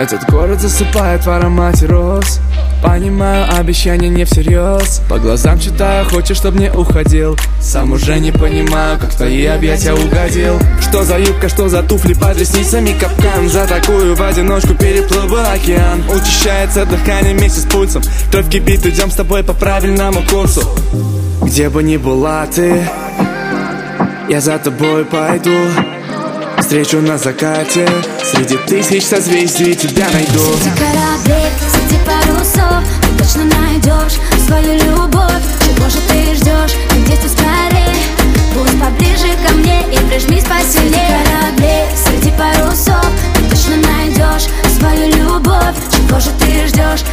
Этот 0.02 0.28
город 0.28 0.60
засыпает 0.60 1.24
в 1.24 1.30
аромате 1.30 1.86
роз. 1.86 2.40
Понимаю, 2.82 3.46
обещания 3.56 4.08
не 4.08 4.24
всерьез. 4.24 5.00
По 5.08 5.20
глазам 5.20 5.60
читаю, 5.60 6.04
хочешь, 6.06 6.38
чтоб 6.38 6.56
не 6.56 6.72
уходил. 6.72 7.38
Сам 7.60 7.92
уже 7.92 8.18
не 8.18 8.32
понимаю, 8.32 8.98
как 8.98 9.10
в 9.10 9.16
твои 9.16 9.46
объятия 9.46 9.92
угодил. 9.92 10.58
Что 10.80 11.04
за 11.04 11.20
юбка, 11.20 11.48
что 11.48 11.68
за 11.68 11.84
туфли 11.84 12.14
под 12.14 12.36
ресницами? 12.36 12.98
Капкан 12.98 13.48
За 13.48 13.64
такую 13.68 14.16
в 14.16 14.22
одиночку 14.22 14.74
переплыву 14.74 15.36
океан. 15.36 16.02
Учащается 16.10 16.84
дыхание 16.84 17.36
вместе 17.36 17.60
с 17.60 17.64
пульсом. 17.66 18.02
Кровь 18.32 18.48
кипит, 18.48 18.84
идем 18.84 19.08
с 19.08 19.14
тобой 19.14 19.44
по 19.44 19.52
правильному 19.52 20.24
курсу. 20.28 20.62
Где 21.42 21.68
бы 21.68 21.80
ни 21.84 21.96
была 21.96 22.46
ты 22.46 22.88
Я 24.28 24.40
за 24.40 24.58
тобой 24.58 25.04
пойду 25.04 25.54
Встречу 26.58 27.00
на 27.00 27.18
закате 27.18 27.88
Среди 28.22 28.56
тысяч 28.66 29.04
созвездий 29.04 29.74
тебя 29.74 30.06
найду. 30.12 30.40
Среди 30.56 30.70
кораблей, 30.76 31.50
среди 31.72 31.98
парусов 32.04 32.82
Ты 33.02 33.24
точно 33.24 33.44
найдешь 33.44 34.18
свою 34.46 34.74
любовь. 34.74 35.42
Чего 35.64 35.88
же 35.88 35.98
ты 36.08 36.34
ждешь? 36.34 36.76
Ты 36.90 36.96
действуй 37.06 37.30
скорей 37.30 37.94
Будь 38.54 38.80
поближе 38.80 39.28
ко 39.46 39.52
мне 39.54 39.82
и 39.92 39.98
прижмись 40.08 40.44
посильнее. 40.44 40.92
Среди 40.92 41.30
кораблей, 41.30 41.84
среди 42.04 42.30
парусов 42.36 43.06
Ты 43.34 43.42
точно 43.50 43.76
найдешь 43.76 44.48
свою 44.78 45.06
любовь. 45.16 45.76
Чего 45.90 46.20
же 46.20 46.30
ты 46.38 46.66
ждешь? 46.66 47.04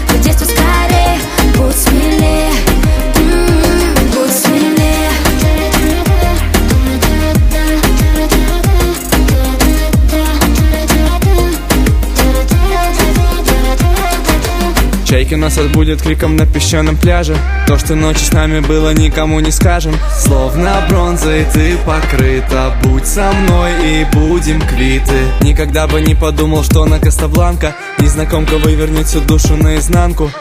Чайки 15.30 15.42
нас 15.42 15.60
отбудет 15.60 16.02
криком 16.02 16.36
на 16.38 16.48
песчаном 16.48 16.98
пляже. 16.98 17.38
То, 17.68 17.78
что 17.78 17.94
ночью 17.94 18.26
с 18.26 18.34
нами 18.34 18.62
было, 18.62 18.96
никому 18.96 19.39
не 19.42 19.52
скажем. 19.52 19.94
Словно 20.18 20.72
бронзой 20.89 21.46
ты 21.54 21.78
покрыта. 21.86 22.74
Будь 22.82 23.06
со 23.06 23.32
мной 23.32 23.72
и 23.84 24.06
будем 24.12 24.60
квиты. 24.60 25.20
Никогда 25.42 25.86
бы 25.86 26.02
не 26.02 26.15
подумал, 26.15 26.63
что 26.63 26.86
на 26.86 26.98
Кастабланка 27.00 27.76
Незнакомка 28.00 28.58
вывернет 28.58 29.06
всю 29.06 29.20
душу 29.20 29.56
наизнанку. 29.56 30.32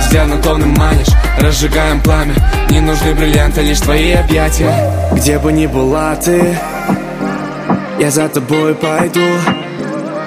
Взглядом 0.00 0.42
томным 0.42 0.70
манишь, 0.70 1.14
разжигаем 1.38 2.00
пламя. 2.00 2.34
Не 2.70 2.80
нужны 2.80 3.14
бриллианты, 3.14 3.60
лишь 3.62 3.78
твои 3.78 4.10
объятия. 4.12 4.74
Где 5.12 5.38
бы 5.38 5.52
ни 5.52 5.66
была 5.66 6.16
ты 6.16 6.58
Я 8.00 8.10
за 8.10 8.28
тобой 8.28 8.74
пойду 8.74 9.20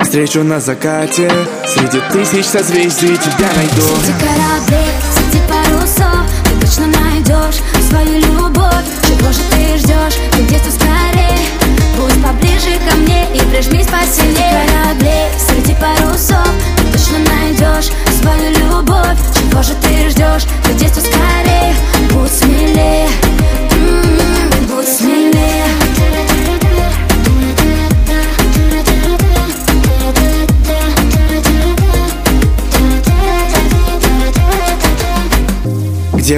Встречу 0.03 0.43
на 0.43 0.59
закате. 0.59 1.31
Среди 1.65 2.01
тысяч 2.11 2.45
созвездий 2.45 3.15
тебя 3.17 3.49
найду. 3.55 3.81
Среди 4.03 4.19
кораблей, 4.19 4.91
среди 5.13 5.39
парусов 5.47 6.25
Ты 6.43 6.65
точно 6.65 6.87
найдешь 6.87 7.61
свою 7.87 8.19
любовь. 8.19 8.85
Чего 9.07 9.31
же 9.31 9.41
ты 9.51 9.77
ждешь? 9.77 10.15
Ты 10.31 10.43
где 10.43 10.57
скорее? 10.57 11.37
Будь 11.97 12.23
поближе 12.23 12.77
ко 12.89 12.95
мне 12.97 13.27
и 13.33 13.39
прижмись 13.51 13.87
посильнее. 13.87 14.35
Среди 14.35 14.71
кораблей, 14.71 15.27
среди 15.39 15.75
парусов 15.75 16.49
Ты 16.77 16.97
точно 16.97 17.19
найдешь 17.19 17.91
свою 18.19 18.49
любовь. 18.51 19.17
Чего 19.35 19.61
же 19.63 19.73
ты 19.75 20.09
ждешь? 20.09 20.43
Ты 20.65 20.73
где 20.73 20.87
скорее? 20.87 21.75
Будь 22.11 22.31
смелее. 22.31 23.07
М 23.71 23.77
-м 23.77 24.19
-м, 24.51 24.75
Будь 24.75 24.87
смелее. 24.87 25.61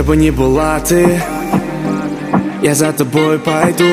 Бы 0.02 0.18
ни 0.18 0.32
была 0.32 0.80
ты 0.80 1.22
Я 2.64 2.74
за 2.74 2.92
тобой 2.94 3.38
пойду. 3.38 3.86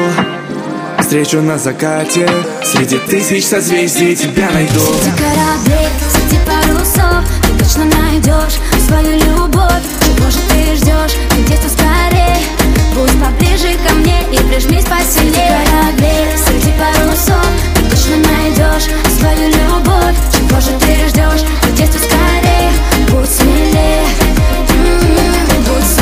Встречу 0.98 1.42
на 1.42 1.58
закате 1.58 2.26
Среди 2.64 2.96
тысяч 2.98 3.44
созвездий 3.44 4.16
тебя 4.16 4.48
найду. 4.50 4.80
Среди 4.80 5.16
кораблей, 5.18 5.88
среди 6.10 6.38
парусов 6.46 7.24
Ты 7.42 7.62
точно 7.62 7.84
найдешь 7.84 8.56
свою 8.86 9.12
любовь. 9.18 9.82
Чего 10.00 10.30
же 10.30 10.38
ты 10.48 10.76
ждешь? 10.76 11.16
Ты 11.28 11.42
где-то 11.42 11.68
скорее. 11.68 12.36
Будь 12.94 13.12
поближе 13.20 13.76
ко 13.86 13.94
мне 13.96 14.22
и 14.32 14.38
прижмись 14.48 14.84
посильнее. 14.84 15.34
Среди 15.34 15.66
кораблей, 15.66 16.26
среди 16.46 16.72
парусов 16.78 17.46
Ты 17.74 17.82
точно 17.90 18.16
найдешь 18.16 18.88
свою 19.18 19.48
любовь. 19.48 20.16
Чего 20.32 20.60
же 20.60 20.70
ты 20.80 21.08
ждешь? 21.08 21.44
Ты 21.60 21.70
где-то 21.72 21.98
скорее. 21.98 22.72
Будь 23.10 23.28
смелее 23.28 23.90
М, 25.70 25.76
Будь 25.76 25.84
смелее 25.84 25.99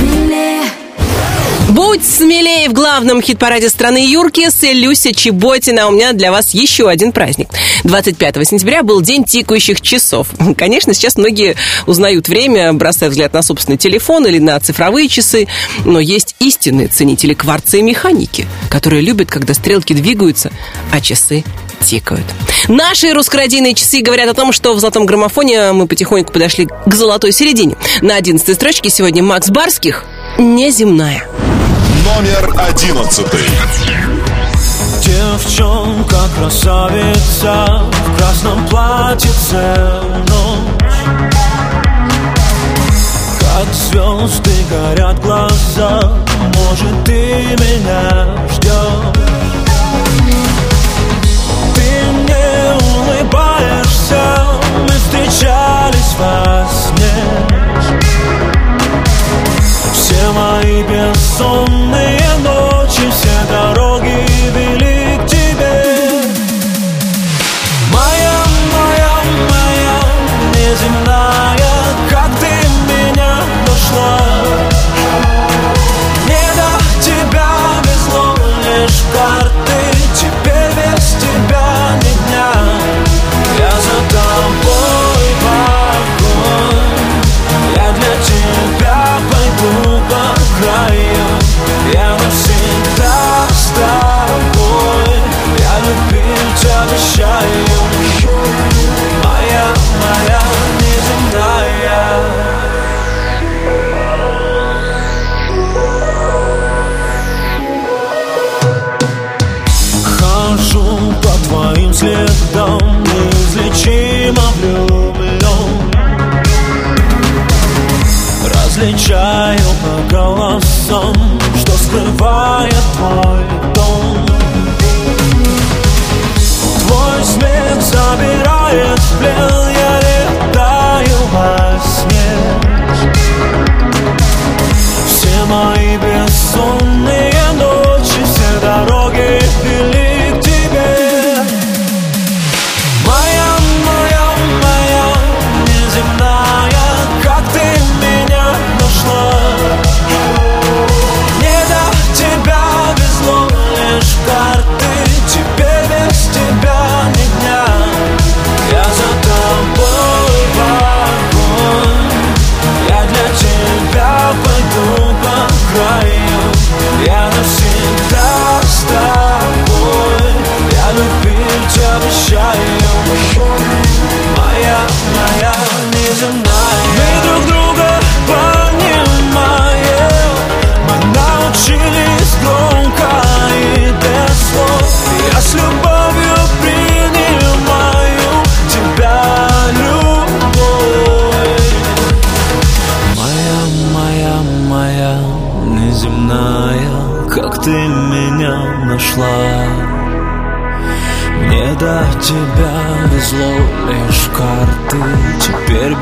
Будь 1.68 2.02
смелее 2.02 2.70
в 2.70 2.72
главном 2.72 3.20
хит-параде 3.20 3.68
страны 3.68 3.98
Юркис 3.98 4.62
и 4.62 4.72
Люся 4.72 5.12
Чеботина. 5.14 5.86
У 5.88 5.90
меня 5.90 6.14
для 6.14 6.32
вас 6.32 6.54
еще 6.54 6.88
один 6.88 7.12
праздник. 7.12 7.50
25 7.84 8.48
сентября 8.48 8.82
был 8.82 9.02
день 9.02 9.24
тикающих 9.24 9.82
часов. 9.82 10.28
Конечно, 10.56 10.94
сейчас 10.94 11.16
многие 11.16 11.56
узнают 11.86 12.28
время, 12.28 12.72
бросая 12.72 13.10
взгляд 13.10 13.34
на 13.34 13.42
собственный 13.42 13.76
телефон 13.76 14.26
или 14.26 14.38
на 14.38 14.58
цифровые 14.60 15.08
часы, 15.08 15.46
но 15.84 16.00
есть 16.00 16.36
истинные 16.40 16.88
ценители 16.88 17.34
кварца 17.34 17.76
и 17.76 17.82
механики, 17.82 18.46
которые 18.70 19.02
любят, 19.02 19.30
когда 19.30 19.52
стрелки 19.52 19.92
двигаются, 19.92 20.50
а 20.90 21.02
часы 21.02 21.44
тикают. 21.84 22.26
Наши 22.68 23.12
русскородийные 23.12 23.74
часы 23.74 24.00
говорят 24.00 24.30
о 24.30 24.34
том, 24.34 24.52
что 24.52 24.72
в 24.72 24.80
золотом 24.80 25.04
граммофоне 25.04 25.72
мы 25.72 25.86
потихоньку 25.86 26.32
подошли 26.32 26.66
к 26.66 26.94
золотой 26.94 27.32
середине. 27.32 27.76
На 28.00 28.16
11 28.16 28.54
строчке 28.54 28.88
сегодня 28.88 29.22
Макс 29.22 29.50
Барских 29.50 30.04
«Неземная». 30.38 31.28
Номер 32.14 32.54
одиннадцатый. 32.58 33.46
Девчонка 35.02 36.16
красавица 36.36 37.82
В 37.92 38.18
красном 38.18 38.66
платьице 38.66 39.76
ночь 40.28 40.92
Как 43.40 43.74
звезды 43.74 44.50
горят 44.70 45.20
глаза 45.20 46.12
Может, 46.56 47.04
ты 47.04 47.56
меня 47.60 48.26
ждешь 48.52 49.26
Ты 51.74 51.88
мне 52.12 52.74
улыбаешься 52.96 54.22
Мы 54.82 54.94
встречались 54.94 56.16
во 56.18 56.47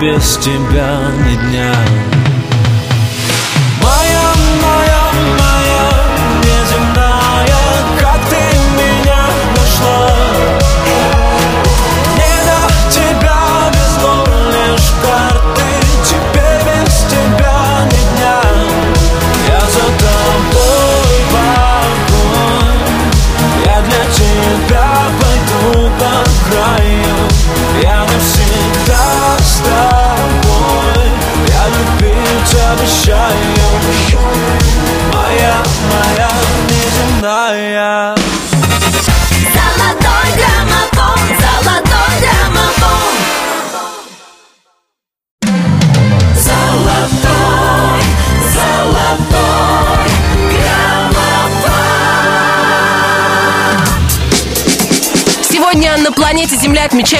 без 0.06 0.36
тебя 0.36 1.10
ни 1.24 1.34
дня 1.50 1.85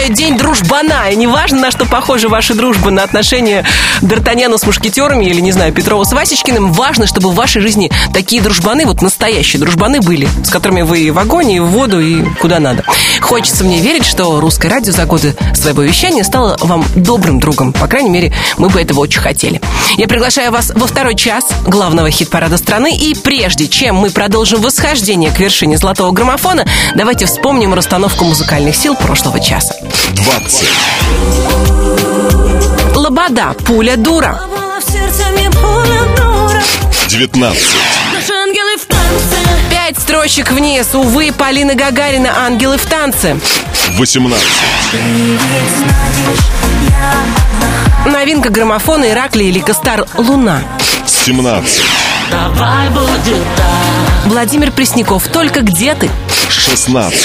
Отмечают 0.07 0.15
День 0.15 0.39
дружбана. 0.39 1.11
И 1.11 1.17
неважно, 1.17 1.61
на 1.61 1.71
что 1.71 1.85
похожа 1.85 2.29
ваша 2.29 2.55
дружба, 2.55 2.91
на 2.91 3.03
отношения 3.03 3.65
Д'Артаньяна 4.03 4.59
с 4.59 4.65
мушкетерами 4.65 5.25
или, 5.25 5.41
не 5.41 5.53
знаю, 5.53 5.73
Петрова 5.73 6.05
с 6.05 6.13
Васечкиным, 6.13 6.73
важно, 6.73 7.07
чтобы 7.07 7.31
в 7.31 7.35
вашей 7.35 7.61
жизни 7.61 7.91
такие 8.13 8.41
дружбаны, 8.41 8.87
вот 8.87 9.03
настоящие 9.03 9.61
дружбаны 9.61 10.01
были, 10.01 10.29
с 10.45 10.51
которыми 10.51 10.83
вы 10.83 11.01
и 11.01 11.11
в 11.11 11.19
огонь, 11.19 11.51
и 11.51 11.61
в 11.61 11.67
воду, 11.67 12.01
и 12.01 12.25
куда 12.41 12.61
надо. 12.61 12.85
Хочется 13.27 13.65
мне 13.65 13.81
верить, 13.81 14.07
что 14.07 14.39
русское 14.39 14.69
радио 14.69 14.93
за 14.93 15.05
годы 15.05 15.35
своего 15.53 15.83
вещания 15.83 16.23
стало 16.23 16.57
вам 16.61 16.85
добрым 16.95 17.41
другом. 17.41 17.73
По 17.73 17.89
крайней 17.89 18.09
мере, 18.09 18.33
мы 18.57 18.69
бы 18.69 18.81
этого 18.81 19.01
очень 19.01 19.21
хотели. 19.21 19.61
Я 19.97 20.07
приглашаю 20.07 20.53
вас 20.53 20.71
во 20.73 20.87
второй 20.87 21.17
час 21.17 21.45
главного 21.67 22.09
хит-парада 22.09 22.57
страны. 22.57 22.97
И 22.97 23.17
прежде 23.17 23.67
чем 23.67 23.97
мы 23.97 24.11
продолжим 24.11 24.61
восхождение 24.61 25.33
к 25.33 25.41
вершине 25.41 25.77
золотого 25.77 26.13
граммофона, 26.13 26.67
давайте 26.95 27.27
вспомним 27.27 27.75
расстановку 27.75 28.25
музыкальных 28.25 28.77
сил 28.77 28.95
прошлого 28.95 29.41
часа. 29.41 29.75
20. 30.13 30.69
Лобода, 32.95 33.55
пуля 33.67 33.97
дура. 33.97 34.41
Была 34.49 34.79
в 34.79 34.85
сердце 34.85 35.25
мне 35.33 35.51
пуля 35.51 36.17
дура 36.17 36.63
19. 37.09 37.61
Наши 39.97 40.43
ангелы 40.43 40.47
в 40.47 40.47
танце 40.47 40.47
Пять 40.47 40.47
строчек 40.47 40.53
вниз. 40.53 40.95
Увы, 40.95 41.33
Полина 41.33 41.75
Гагарина 41.75 42.39
«Ангелы 42.39 42.79
в 42.79 42.87
танце». 42.87 43.39
18. 43.93 44.47
Новинка 48.07 48.51
граммофона 48.51 49.11
Ираклия 49.11 49.49
или 49.49 49.61
Костар 49.61 50.07
«Луна». 50.17 50.63
17. 51.07 51.83
Давай 52.31 52.89
будет 52.91 53.45
так 53.57 54.27
Владимир 54.27 54.73
Пресняков 54.73 55.29
«Только 55.29 55.61
где 55.61 55.95
ты?» 55.95 56.11
16. 56.49 57.21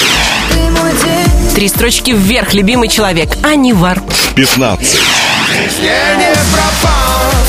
Ты 0.50 0.58
мой 0.70 0.92
день 0.92 1.54
Три 1.54 1.68
строчки 1.68 2.12
вверх, 2.12 2.54
любимый 2.54 2.88
человек. 2.88 3.30
Анивар. 3.44 4.00
15. 4.34 4.86
Стеснение 4.86 6.36
пропало 6.52 7.01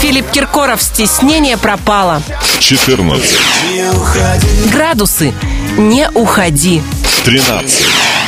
Филипп 0.04 0.32
Киркоров 0.32 0.82
«Стеснение 0.82 1.56
пропало». 1.56 2.22
14. 2.60 3.40
Градусы. 4.70 5.34
Не 5.78 6.10
уходи. 6.14 6.84
13. 7.24 7.86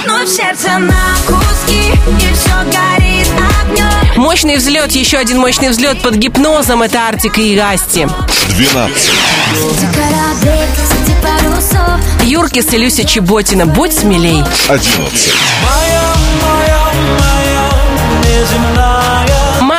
Но 0.07 0.23
в 0.23 0.27
сердце 0.29 0.77
на 0.77 1.17
куски 1.27 1.91
И 2.07 2.33
все 2.33 2.55
горит 2.63 3.27
огнем 3.61 4.23
Мощный 4.23 4.55
взлет, 4.55 4.93
еще 4.93 5.17
один 5.17 5.39
мощный 5.39 5.67
взлет 5.67 6.01
под 6.01 6.15
гипнозом. 6.15 6.81
Это 6.81 7.09
Артик 7.09 7.39
и 7.39 7.57
Гасти. 7.57 8.07
12. 8.51 8.97
Среди 9.51 9.93
кораблей, 9.93 10.67
среди 10.87 11.13
парусов 11.21 11.99
Юркис 12.23 12.73
и 12.73 12.77
Люся 12.77 13.03
Чеботина. 13.03 13.65
Будь 13.65 13.91
смелей. 13.91 14.45
11. 14.69 15.33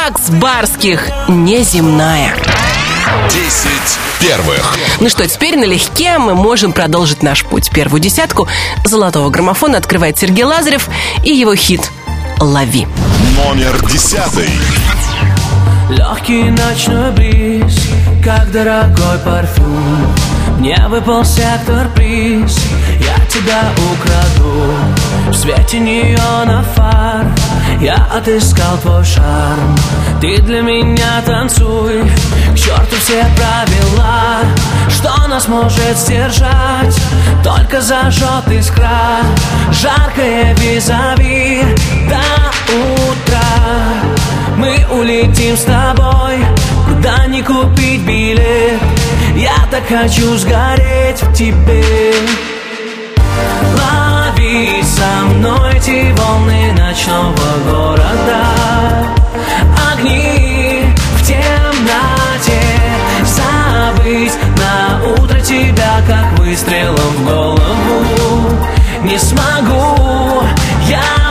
Макс 0.06 0.30
Барских. 0.30 1.08
Неземная. 1.26 2.32
10 3.28 3.68
первых. 4.20 4.78
Ну 5.00 5.08
что, 5.08 5.26
теперь 5.26 5.58
налегке 5.58 6.18
мы 6.18 6.36
можем 6.36 6.72
продолжить 6.72 7.24
наш 7.24 7.42
путь. 7.44 7.70
Первую 7.70 8.00
десятку 8.00 8.46
золотого 8.84 9.30
граммофона 9.30 9.78
открывает 9.78 10.16
Сергей 10.16 10.44
Лазарев 10.44 10.88
и 11.24 11.34
его 11.34 11.56
хит 11.56 11.90
«Лови». 12.38 12.86
Номер 13.36 13.84
10. 13.84 14.20
Легкий 15.90 16.50
ночной 16.50 17.10
бриз, 17.10 17.76
как 18.22 18.52
дорогой 18.52 19.18
парфюм 19.24 20.14
Мне 20.58 20.76
выпал 20.88 21.24
сектор 21.24 21.88
приз, 21.94 22.58
я 22.98 23.26
тебя 23.26 23.62
украду. 23.92 24.72
В 25.28 25.34
свете 25.34 25.78
неона 25.78 26.64
фар, 26.74 27.26
я 27.80 28.08
отыскал 28.12 28.78
твой 28.78 29.04
шарм. 29.04 29.76
Ты 30.20 30.38
для 30.38 30.62
меня 30.62 31.22
танцуй, 31.24 32.02
к 32.52 32.56
черту 32.56 32.96
все 33.00 33.24
правила. 33.36 34.40
Что 34.88 35.28
нас 35.28 35.46
может 35.46 35.96
сдержать, 35.96 36.98
только 37.44 37.80
зажжет 37.80 38.48
искра. 38.50 39.18
Жаркое 39.70 40.54
визави. 40.54 41.62
До 42.08 42.72
утра 42.72 43.40
мы 44.56 44.86
улетим 44.90 45.56
с 45.56 45.64
тобой, 45.64 46.44
куда 46.88 47.26
не 47.26 47.42
купить 47.42 48.00
билет 48.02 48.80
Я 49.36 49.68
так 49.70 49.86
хочу 49.86 50.34
сгореть 50.38 51.22
в 51.22 51.30
тебе. 51.34 51.84
Лови 53.76 54.82
со 54.82 55.26
мной 55.26 55.74
эти 55.76 56.10
волны 56.18 56.72
ночного 56.72 57.36
города. 57.68 58.46
Огни 59.92 60.84
в 61.18 61.26
темноте. 61.26 62.62
Забыть 63.26 64.32
на 64.56 65.04
утро 65.20 65.38
тебя, 65.40 66.00
как 66.08 66.38
выстрелом 66.38 66.96
в 66.96 67.24
голову. 67.26 68.56
Не 69.02 69.18
смогу, 69.18 70.44
я 70.88 71.25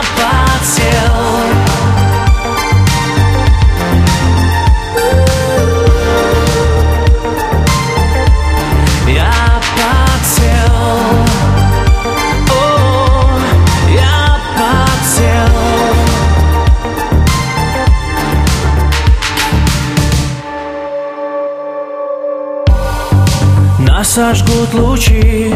сожгут 24.16 24.72
лучи, 24.72 25.52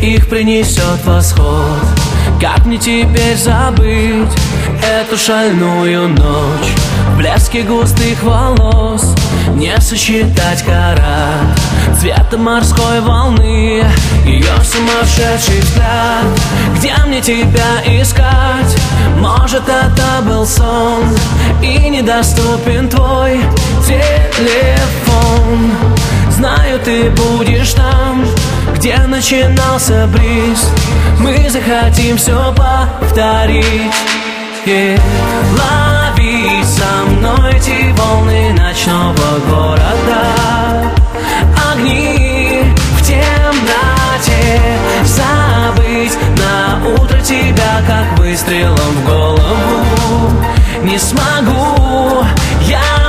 их 0.00 0.28
принесет 0.28 1.04
восход. 1.04 1.82
Как 2.40 2.64
мне 2.64 2.78
теперь 2.78 3.36
забыть 3.36 4.30
эту 4.80 5.18
шальную 5.18 6.10
ночь? 6.10 6.70
В 7.08 7.16
блеске 7.16 7.62
густых 7.62 8.22
волос 8.22 9.12
не 9.54 9.76
сосчитать 9.80 10.62
карат 10.62 11.58
Цвета 11.98 12.38
морской 12.38 13.00
волны, 13.00 13.82
ее 14.24 14.54
сумасшедший 14.62 15.58
взгляд. 15.58 16.26
Где 16.76 16.94
мне 17.08 17.20
тебя 17.20 17.82
искать? 17.86 18.76
Может 19.18 19.64
это 19.68 20.22
был 20.22 20.46
сон 20.46 21.02
И 21.60 21.88
недоступен 21.88 22.88
твой 22.88 23.40
телефон. 23.84 25.72
Знаю, 26.36 26.55
ты 26.86 27.10
будешь 27.10 27.72
там, 27.72 28.24
где 28.76 28.96
начинался 29.08 30.06
бриз. 30.06 30.70
Мы 31.18 31.50
захотим 31.50 32.16
все 32.16 32.54
повторить. 32.54 33.92
Yeah. 34.64 35.00
Лови 35.58 36.62
со 36.62 37.10
мной 37.10 37.54
эти 37.54 37.90
волны 37.98 38.52
ночного 38.52 39.40
города. 39.50 40.92
Огни 41.72 42.62
в 42.96 43.02
темноте. 43.02 44.62
Забыть 45.04 46.16
на 46.38 46.86
утро 46.88 47.18
тебя, 47.20 47.82
как 47.88 48.16
выстрелом 48.16 48.76
в 48.76 49.04
голову. 49.04 50.30
Не 50.84 50.98
смогу, 51.00 52.24
я 52.62 53.05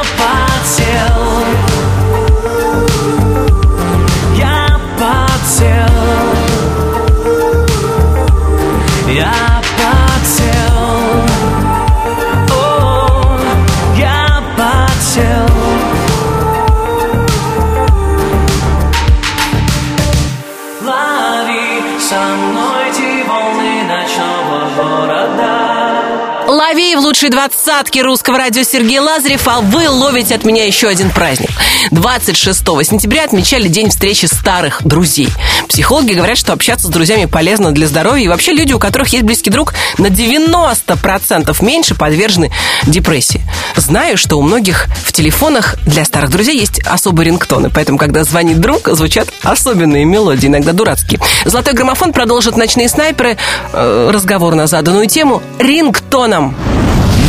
лучшей 27.07 27.29
двадцатке 27.29 28.01
русского 28.01 28.37
радио 28.37 28.63
Сергей 28.63 28.99
Лазарев, 28.99 29.47
а 29.47 29.61
вы 29.61 29.89
ловите 29.89 30.35
от 30.35 30.43
меня 30.43 30.65
еще 30.65 30.89
один 30.89 31.09
праздник. 31.09 31.49
26 31.91 32.59
сентября 32.83 33.23
отмечали 33.23 33.69
День 33.69 33.91
встречи 33.91 34.25
старых 34.25 34.85
друзей. 34.85 35.29
Психологи 35.69 36.11
говорят, 36.11 36.37
что 36.37 36.51
общаться 36.51 36.87
с 36.87 36.89
друзьями 36.89 37.23
полезно 37.23 37.71
для 37.71 37.87
здоровья, 37.87 38.25
и 38.25 38.27
вообще 38.27 38.51
люди, 38.51 38.73
у 38.73 38.79
которых 38.79 39.07
есть 39.07 39.23
близкий 39.23 39.49
друг, 39.49 39.73
на 39.97 40.07
90% 40.07 41.55
меньше 41.63 41.95
подвержены 41.95 42.51
депрессии. 42.85 43.41
Знаю, 43.77 44.17
что 44.17 44.37
у 44.37 44.41
многих 44.41 44.87
в 45.05 45.13
телефонах 45.13 45.77
для 45.85 46.03
старых 46.03 46.29
друзей 46.29 46.59
есть 46.59 46.79
особые 46.85 47.27
рингтоны, 47.27 47.69
поэтому, 47.69 47.97
когда 47.97 48.25
звонит 48.25 48.59
друг, 48.59 48.89
звучат 48.89 49.29
особенные 49.43 50.03
мелодии, 50.03 50.47
иногда 50.47 50.73
дурацкие. 50.73 51.21
Золотой 51.45 51.73
граммофон 51.73 52.11
продолжит 52.11 52.57
«Ночные 52.57 52.89
снайперы», 52.89 53.37
э, 53.71 54.09
разговор 54.11 54.55
на 54.55 54.67
заданную 54.67 55.07
тему 55.07 55.41
рингтоном. 55.57 56.53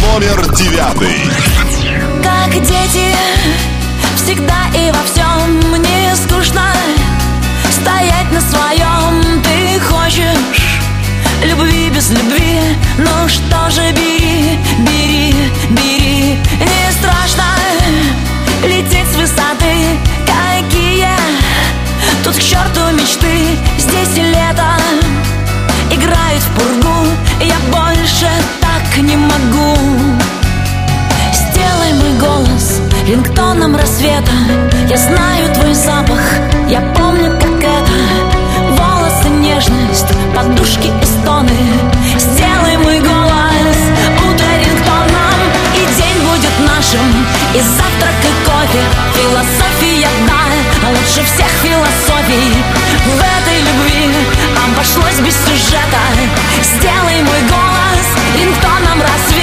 Номер 0.03 0.55
девятый. 0.55 1.31
Как 2.23 2.53
дети, 2.53 3.15
всегда 4.17 4.67
и 4.75 4.91
во 4.91 5.03
всем. 5.05 5.73
Мне 5.73 6.15
скучно 6.15 6.73
Стоять 7.71 8.31
на 8.33 8.41
своем. 8.41 9.43
Ты 9.43 9.81
хочешь 9.81 10.81
Любви 11.43 11.91
без 11.91 12.11
любви, 12.11 12.77
ну 12.99 13.29
что 13.29 13.71
же 13.71 13.93
бери, 13.93 14.59
бери, 14.81 15.35
бери. 15.71 16.39
Не 16.61 16.93
страшно 16.93 17.45
лететь 18.65 19.07
с 19.13 19.17
высоты, 19.17 19.99
какие 20.27 21.09
Тут 22.25 22.37
к 22.37 22.41
черту 22.41 22.91
мечты, 22.93 23.57
здесь 23.79 24.17
лето 24.17 24.77
Играют 25.91 26.43
в 26.43 26.51
пургу, 26.55 27.07
я 27.41 27.57
больше 27.71 28.29
не 29.03 29.17
могу. 29.17 29.77
Сделай 31.33 31.93
мой 31.95 32.19
голос 32.19 32.81
рингтоном 33.07 33.77
рассвета. 33.77 34.33
Я 34.89 34.97
знаю 34.97 35.55
твой 35.55 35.75
запах, 35.75 36.21
я 36.69 36.81
помню, 36.97 37.31
как 37.39 37.63
это. 37.63 37.93
Волосы, 38.71 39.29
нежность, 39.29 40.09
подушки 40.35 40.89
и 40.89 41.05
стоны. 41.05 41.59
Сделай 42.19 42.77
мой 42.79 42.99
голос 43.01 43.79
утро 44.27 44.49
рингтоном. 44.63 45.39
И 45.75 45.81
день 45.97 46.19
будет 46.27 46.55
нашим, 46.67 47.07
и 47.55 47.61
завтрак, 47.61 48.19
и 48.25 48.33
кофе. 48.47 48.83
Философия, 49.15 50.09
да, 50.27 50.89
лучше 50.91 51.25
всех 51.25 51.51
философий. 51.63 52.53
В 53.07 53.21
этой 53.21 53.59
любви 53.61 54.15
обошлось 54.67 55.21
без 55.21 55.35
сюжета. 55.35 56.03
Сделай 56.63 57.23
мой 57.23 57.43
голос 57.49 57.88
рингтоном 58.99 59.03
рассвета 59.03 59.38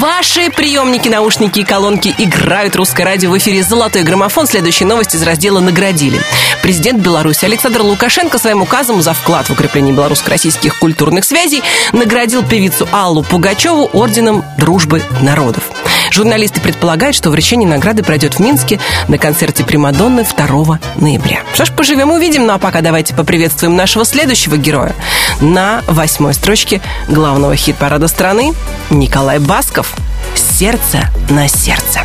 Ваши 0.00 0.48
приемники, 0.48 1.10
наушники 1.10 1.60
и 1.60 1.62
колонки 1.62 2.14
играют 2.16 2.74
русское 2.74 3.04
радио 3.04 3.30
в 3.30 3.36
эфире 3.36 3.62
«Золотой 3.62 4.02
граммофон». 4.02 4.46
Следующие 4.46 4.86
новости 4.86 5.16
из 5.16 5.22
раздела 5.22 5.60
«Наградили». 5.60 6.18
Президент 6.62 7.02
Беларуси 7.02 7.44
Александр 7.44 7.82
Лукашенко 7.82 8.38
своим 8.38 8.62
указом 8.62 9.02
за 9.02 9.12
вклад 9.12 9.50
в 9.50 9.52
укрепление 9.52 9.94
белорусско-российских 9.94 10.78
культурных 10.78 11.26
связей 11.26 11.62
наградил 11.92 12.42
певицу 12.42 12.88
Аллу 12.92 13.22
Пугачеву 13.22 13.90
орденом 13.92 14.42
Дружбы 14.56 15.02
народов. 15.20 15.64
Журналисты 16.10 16.60
предполагают, 16.60 17.16
что 17.16 17.30
вручение 17.30 17.68
награды 17.68 18.02
пройдет 18.02 18.34
в 18.34 18.40
Минске 18.40 18.80
на 19.08 19.18
концерте 19.18 19.64
Примадонны 19.64 20.24
2 20.24 20.78
ноября. 20.96 21.40
Что 21.54 21.64
ж, 21.64 21.72
поживем 21.72 22.10
увидим. 22.10 22.46
Ну 22.46 22.54
а 22.54 22.58
пока 22.58 22.80
давайте 22.80 23.14
поприветствуем 23.14 23.76
нашего 23.76 24.04
следующего 24.04 24.56
героя. 24.56 24.94
На 25.40 25.82
восьмой 25.86 26.34
строчке 26.34 26.80
главного 27.08 27.56
хит-парада 27.56 28.08
страны 28.08 28.52
Николай 28.90 29.38
Басков 29.38 29.94
«Сердце 30.34 31.08
на 31.30 31.48
сердце». 31.48 32.00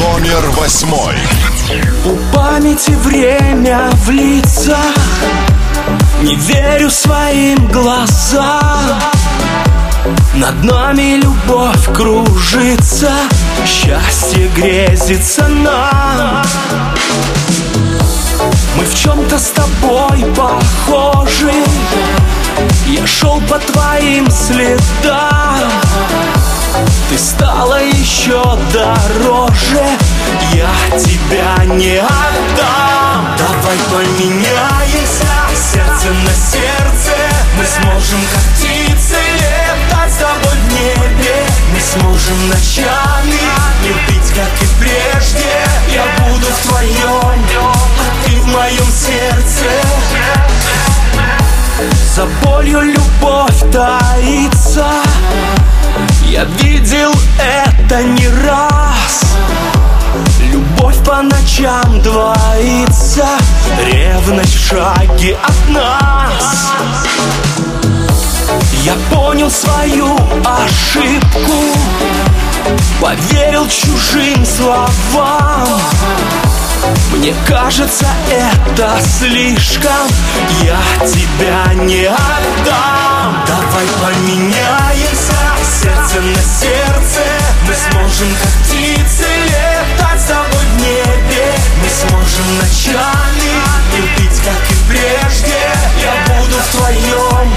Номер 0.00 0.50
восьмой. 0.50 1.14
У 2.04 2.36
памяти 2.36 2.90
время 3.02 3.90
в 3.92 4.10
лица 4.10 4.78
Не 6.22 6.36
верю 6.36 6.90
своим 6.90 7.66
глазам 7.68 9.00
Над 10.36 10.62
нами 10.64 11.16
любовь 11.16 11.86
кружится 11.94 13.10
Счастье 13.64 14.48
грезится 14.54 15.48
нам. 15.48 16.44
Мы 18.76 18.84
в 18.84 18.94
чем-то 18.94 19.38
с 19.38 19.48
тобой 19.48 20.24
похожи. 20.36 21.52
Я 22.86 23.06
шел 23.06 23.40
по 23.48 23.58
твоим 23.58 24.30
следам. 24.30 25.70
Ты 27.08 27.18
стала 27.18 27.82
еще 27.82 28.42
дороже. 28.72 29.84
Я 30.52 30.98
тебя 30.98 31.64
не 31.64 31.96
отдам. 31.96 33.36
Давай 33.38 33.78
поменяемся. 33.90 35.26
Сердце 35.54 36.08
на 36.24 36.32
сердце. 36.32 37.16
Мы 37.56 37.64
сможем 37.64 38.20
как 38.32 38.42
птицы 38.54 39.55
небе. 40.76 41.46
Мы 41.72 41.80
сможем 41.80 42.48
ночами. 42.48 43.40
Любить 43.84 44.30
как 44.34 44.50
и 44.62 44.66
прежде. 44.80 45.66
Я 45.92 46.04
буду 46.24 46.46
в 46.46 46.68
твоем 46.68 47.44
А 47.98 48.26
ты 48.26 48.40
в 48.40 48.46
моем 48.46 48.86
сердце. 48.86 49.66
За 52.14 52.26
болью 52.42 52.80
любовь 52.80 53.60
таится. 53.72 54.86
Я 56.24 56.44
видел 56.44 57.12
это 57.38 58.02
не 58.02 58.28
раз. 58.28 59.22
Любовь 60.50 60.96
по 61.04 61.22
ночам 61.22 62.00
двоится. 62.00 63.26
Ревность 63.84 64.54
в 64.54 64.68
шаге 64.68 65.36
от 65.42 65.68
нас 65.68 66.72
Я 68.86 68.94
понял 69.10 69.50
свою 69.50 70.16
ошибку 70.44 71.76
Поверил 73.00 73.66
чужим 73.68 74.46
словам. 74.46 75.80
Мне 77.16 77.34
кажется, 77.48 78.06
это 78.30 78.96
слишком 79.18 79.90
Я 80.62 80.78
тебя 81.04 81.74
не 81.74 82.04
отдам. 82.04 83.44
Давай 83.48 83.86
поменяемся 84.00 85.34
Сердце 85.64 86.20
на 86.20 86.40
сердце. 86.40 87.22
Мы 87.66 87.74
сможем 87.74 88.28
как 88.40 88.52
птицы 88.62 89.26
Летать 89.46 90.20
с 90.20 90.26
тобой 90.26 90.64
в 90.64 90.80
небе. 90.80 91.54
Мы 91.82 91.88
сможем 91.88 92.56
ночами 92.60 93.50
Любить 93.96 94.40
как 94.44 94.70
и 94.70 94.76
прежде. 94.88 95.58
Я 96.00 96.38
буду 96.38 96.56
в 96.56 96.76
твоем 96.76 97.55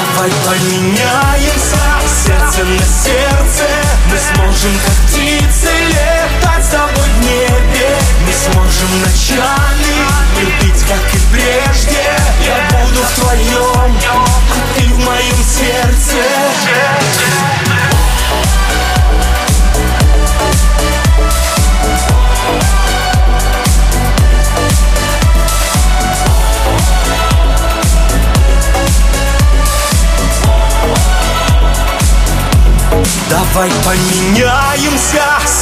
Давай 0.00 0.30
поменяемся 0.46 1.76
Сердце 2.06 2.64
на 2.64 2.78
сердце. 2.78 3.66
Мы 4.10 4.16
сможем 4.16 4.72
как 4.84 4.94
птицы 5.06 5.68
Летать 5.88 6.64
с 6.64 6.68
тобой 6.68 7.08
в 7.08 7.24
небе. 7.24 7.98
Мы 8.26 8.32
сможем 8.32 9.00
ночами 9.00 9.96
Любить 10.40 10.82
как 10.88 11.14
и 11.14 11.18
прежде 11.32 12.09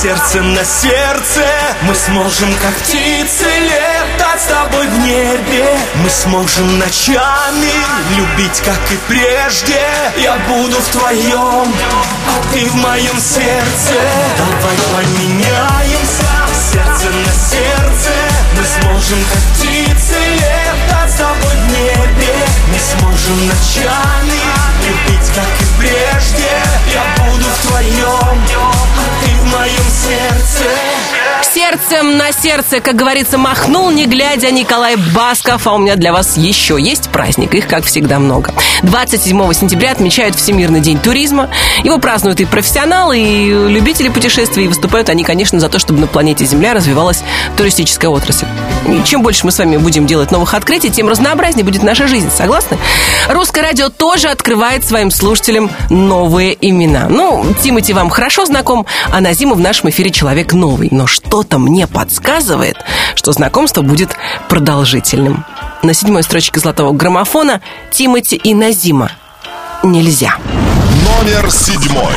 Сердце 0.01 0.41
на 0.43 0.65
сердце. 0.65 1.45
Мы 1.83 1.93
сможем 1.93 2.55
как 2.63 2.73
птицы 2.77 3.47
Летать 3.63 4.41
с 4.41 4.45
тобой 4.45 4.87
в 4.87 4.99
небе. 5.01 5.77
Мы 5.97 6.09
сможем 6.09 6.79
ночами 6.79 7.73
Любить 8.17 8.61
как 8.61 8.79
и 8.93 8.97
прежде. 9.09 9.83
Я 10.17 10.37
буду 10.47 10.77
в 10.77 10.89
твоем 10.91 11.75
А 12.29 12.53
ты 12.53 12.65
в 12.67 12.77
моем 12.77 13.19
сердце. 13.19 13.99
Давай 14.39 14.77
поменяемся 14.95 16.31
Сердце 16.73 17.11
на 17.11 17.33
сердце. 17.33 18.13
Мы 18.57 18.65
сможем 18.81 19.19
как 19.33 19.43
птицы 19.57 20.15
Летать 20.37 21.11
с 21.11 21.15
тобой 21.15 21.57
в 21.57 21.73
небе. 21.73 22.35
Мы 22.69 22.79
сможем 23.01 23.47
ночами 23.49 24.39
Любить 24.87 25.29
как 25.35 25.61
и 25.61 25.81
прежде. 25.81 26.51
Я 26.95 27.03
буду 27.25 27.45
в 27.45 27.67
твоем 27.67 28.68
Сердцем 31.69 32.17
на 32.17 32.33
сердце, 32.33 32.81
как 32.81 32.97
говорится, 32.97 33.37
махнул, 33.37 33.91
не 33.91 34.07
глядя, 34.07 34.51
Николай 34.51 34.97
Басков. 34.97 35.67
А 35.67 35.75
у 35.75 35.79
меня 35.79 35.97
для 35.97 36.15
вас 36.15 36.39
еще 36.39 36.79
есть 36.81 37.11
праздник. 37.11 37.55
Их, 37.55 37.67
как 37.67 37.85
всегда, 37.85 38.19
много. 38.19 38.55
27 38.85 39.53
сентября 39.53 39.93
отмечают 39.93 40.35
Всемирный 40.35 40.81
день 40.81 40.99
туризма. 40.99 41.51
Его 41.85 41.99
празднуют 41.99 42.41
и 42.41 42.47
профессионалы, 42.47 43.19
и 43.19 43.51
любители 43.51 44.09
путешествий. 44.09 44.65
И 44.65 44.69
выступают 44.69 45.11
они, 45.11 45.25
конечно, 45.25 45.61
за 45.61 45.69
то, 45.69 45.79
чтобы 45.79 46.01
на 46.01 46.07
планете 46.07 46.47
Земля 46.47 46.73
развивалась 46.73 47.23
туристическая 47.59 48.11
отрасль. 48.11 48.47
И 48.87 49.03
чем 49.05 49.23
больше 49.23 49.45
мы 49.45 49.53
с 49.53 49.59
вами 49.59 49.77
будем 49.77 50.07
делать 50.07 50.31
новых 50.31 50.55
открытий, 50.55 50.89
тем 50.89 51.09
разнообразнее 51.09 51.65
будет 51.65 51.83
наша 51.83 52.09
жизнь. 52.09 52.31
Согласны? 52.35 52.79
Русское 53.29 53.61
радио 53.61 53.91
тоже 53.91 54.29
открывает 54.29 54.87
своим 54.87 55.11
слушателям 55.11 55.71
новые 55.91 56.57
имена. 56.67 57.09
Ну, 57.11 57.45
Тимати 57.63 57.93
вам 57.93 58.09
хорошо 58.09 58.47
знаком, 58.47 58.87
а 59.13 59.21
Назима 59.21 59.55
в 59.55 59.61
нашем 59.61 59.91
эфире 59.91 60.11
человек 60.11 60.55
новый. 60.55 60.89
Но 60.91 61.07
что-то 61.59 61.71
мне 61.71 61.87
подсказывает, 61.87 62.77
что 63.15 63.33
знакомство 63.33 63.83
будет 63.83 64.11
продолжительным. 64.49 65.45
На 65.83 65.95
седьмой 65.95 66.23
строчке 66.23 66.61
золотого 66.61 66.93
граммофона 66.93 67.61
Тимати 67.91 68.37
и 68.37 68.55
Назима. 68.55 69.11
Нельзя. 69.83 70.37
Номер 71.05 71.51
седьмой. 71.51 72.15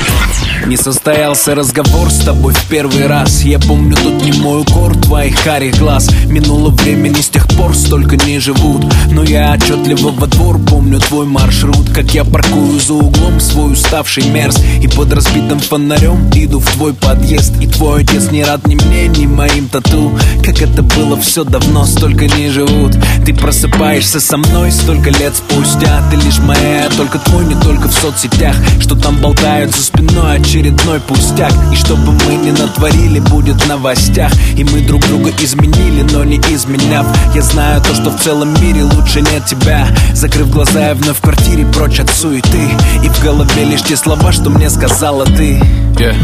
Не 0.68 0.78
состоялся 0.78 1.56
разговор 1.56 2.10
с 2.10 2.20
тобой 2.20 2.54
в 2.54 2.66
первый 2.68 3.08
раз. 3.08 3.42
Я 3.44 3.60
помню 3.60 3.96
тут 3.96 4.24
не 4.24 4.32
мой 4.40 4.62
укор 4.62 4.96
твоих 4.96 5.42
карих 5.44 5.78
глаз. 5.80 6.10
Минуло 6.28 6.70
времени 6.70 7.20
с 7.20 7.30
тех 7.30 7.48
пор 7.50 7.76
столько 7.76 8.16
не 8.16 8.40
живут. 8.40 8.86
Но 9.12 9.24
я 9.24 9.52
отчетливо 9.54 10.12
во 10.12 10.28
двор 10.28 10.60
помню 10.60 11.00
твой 11.00 11.26
маршрут. 11.26 11.90
Как 11.94 12.14
я 12.14 12.24
паркую 12.24 12.80
за 12.80 12.94
углом 12.94 13.40
свой 13.40 13.74
уставший 13.74 14.30
мерз. 14.30 14.60
И 14.82 14.88
под 14.88 15.12
разбитым 15.14 15.60
фонарем 15.60 16.30
иду 16.36 16.60
в 16.60 16.72
твой 16.72 16.94
подъезд. 16.94 17.54
И 17.60 17.68
твой 17.68 18.04
отец 18.04 18.32
не 18.32 18.44
рад 18.44 18.66
ни 18.68 18.76
мне, 18.76 19.08
ни 19.08 19.26
моим 19.26 19.68
тату. 19.68 20.18
Как 20.44 20.62
это 20.62 20.84
было 20.84 21.20
все 21.20 21.44
давно, 21.44 21.86
столько 21.86 22.28
не 22.28 22.50
живут. 22.50 22.96
Ты 23.26 23.34
просыпаешься 23.34 24.20
со 24.20 24.38
мной 24.38 24.72
столько 24.72 25.10
лет 25.10 25.34
спустя. 25.36 26.02
Ты 26.12 26.18
лишь 26.18 26.40
моя, 26.40 26.88
только 26.96 27.20
твой, 27.20 27.46
не 27.46 27.56
только 27.56 27.90
в 27.90 27.94
соцсетях. 27.94 28.56
Что 28.80 28.96
там 28.96 29.18
болтают 29.18 29.76
за 29.76 29.84
спиной 29.84 30.38
очередной 30.52 31.00
пустяк. 31.00 31.54
И 31.72 31.76
чтобы 31.78 32.12
мы 32.12 32.36
не 32.36 32.52
натворили, 32.52 33.20
будет 33.20 33.56
в 33.56 33.70
новостях. 33.70 34.34
И 34.58 34.66
мы 34.66 34.82
друг 34.82 35.02
друга 35.08 35.32
изменили, 35.42 36.02
но 36.12 36.26
не 36.26 36.40
изменяв. 36.54 37.06
Я 37.34 37.42
знаю 37.42 37.82
то, 37.82 37.96
что 37.96 38.10
в 38.10 38.20
целом 38.22 38.54
мире 38.62 38.84
лучше 38.84 39.22
нет 39.22 39.46
тебя. 39.46 39.88
Закрыв 40.14 40.50
глаза, 40.50 40.90
я 40.90 40.94
вновь 40.94 41.20
в 41.20 41.22
квартире 41.22 41.66
прочь 41.68 42.02
от 42.02 42.10
суеты. 42.10 42.68
И 43.02 43.08
в 43.08 43.24
голове 43.24 43.64
лишь 43.64 43.84
те 43.84 43.96
слова, 43.96 44.34
что 44.34 44.50
мне 44.50 44.70
сказала 44.70 45.24
ты. 45.24 45.54
Yeah. 45.96 46.16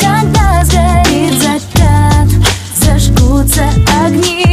Когда 0.00 0.64
сгорит 0.64 1.40
закат, 1.40 2.28
зажгутся 2.74 3.68
огни 4.04 4.51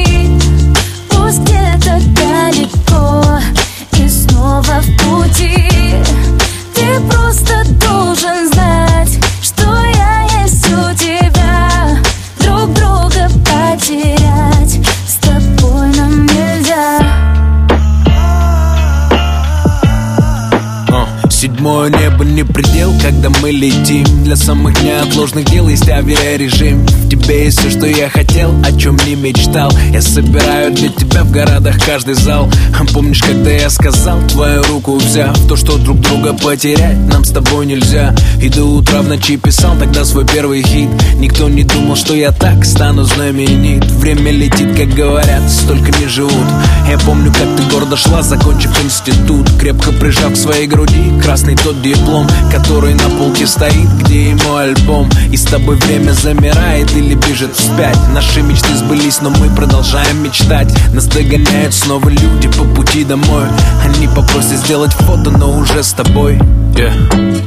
Для 24.30 24.36
самых 24.36 24.80
неотложных 24.84 25.46
дел. 25.46 25.68
Есть 25.68 25.90
авиарежим 25.90 26.86
В 26.86 27.10
тебе 27.10 27.46
есть 27.46 27.60
все, 27.60 27.72
что 27.72 27.88
я 27.88 28.12
хотел, 28.12 28.54
о 28.64 28.72
чем 28.78 28.96
не 29.08 29.16
мечтал. 29.16 29.72
Я 29.92 30.04
собираю 30.04 30.72
для 30.72 30.90
тебя 30.90 31.24
в 31.24 31.32
городах 31.32 31.84
каждый 31.84 32.14
зал. 32.14 32.48
Помнишь, 32.94 33.24
когда 33.24 33.50
я 33.50 33.72
сказал, 33.72 34.20
твою 34.28 34.62
руку 34.66 34.98
взяв 34.98 35.36
То, 35.48 35.56
что 35.56 35.80
друг 35.80 36.00
друга 36.02 36.34
потерять 36.34 37.00
нам 37.08 37.24
с 37.24 37.32
тобой 37.32 37.66
нельзя. 37.66 38.14
И 38.40 38.50
до 38.50 38.66
утра 38.66 39.02
в 39.02 39.08
ночи 39.08 39.36
писал 39.36 39.76
тогда 39.80 40.06
свой 40.06 40.28
первый 40.28 40.62
хит. 40.62 40.90
Никто 41.16 41.50
не 41.50 41.64
думал, 41.64 41.96
что 41.96 42.14
я 42.14 42.32
так 42.32 42.66
стану 42.66 43.06
знаменит. 43.06 43.90
Время 43.90 44.32
летит, 44.32 44.78
как 44.78 44.90
говорят, 44.90 45.50
столько 45.50 45.92
не 46.00 46.08
живут. 46.08 46.46
Я 46.88 47.00
помню, 47.00 47.34
как 47.34 47.48
ты 47.58 47.64
гордо 47.74 47.98
шла, 47.98 48.22
закончив 48.22 48.80
институт. 48.84 49.50
Крепко 49.60 49.92
прижав 49.92 50.34
к 50.34 50.38
своей 50.38 50.68
груди 50.68 51.20
красный 51.20 51.56
тот 51.56 51.82
диплом 51.82 52.28
Который 52.52 52.94
на 52.94 53.10
полке 53.10 53.48
стоит, 53.48 53.90
где 54.04 54.19
и 54.20 54.34
мой 54.34 54.66
альбом. 54.66 55.10
И 55.32 55.38
с 55.38 55.44
тобой 55.44 55.76
время 55.78 56.12
замирает 56.12 56.92
или 56.96 57.16
бежит 57.16 57.56
вспять. 57.56 57.98
Наши 58.14 58.42
мечты 58.42 58.76
сбылись, 58.76 59.22
но 59.22 59.30
мы 59.30 59.50
продолжаем 59.56 60.24
мечтать. 60.24 60.74
Нас 60.94 61.06
догоняют 61.06 61.74
снова 61.74 62.10
люди 62.10 62.48
по 62.50 62.66
пути 62.66 63.04
домой. 63.04 63.46
Они 63.84 64.08
попросят 64.08 64.58
сделать 64.58 64.94
фото, 64.94 65.32
но 65.32 65.58
уже 65.58 65.84
с 65.84 65.94
тобой. 65.94 66.36
Yeah. 66.74 67.44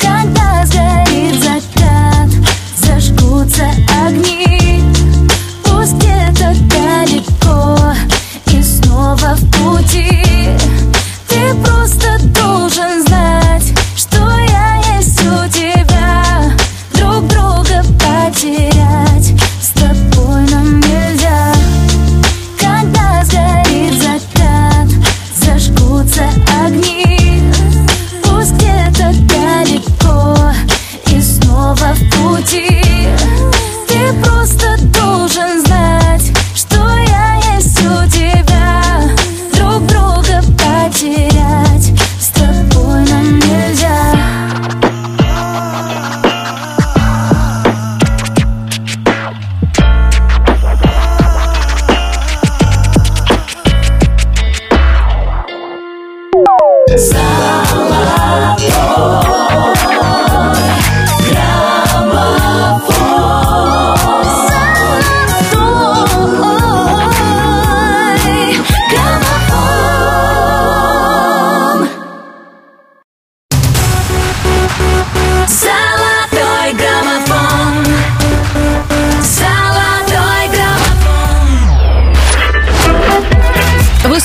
Когда 0.00 0.66
сгорит 0.66 1.42
закат, 1.42 2.30
зажгутся 2.76 3.70
огни. 4.06 4.82
Пусть 5.64 5.94
где-то 5.94 6.54
далеко 6.68 7.78
и 8.52 8.62
снова 8.62 9.36
в 9.36 9.50
пути 9.50 10.21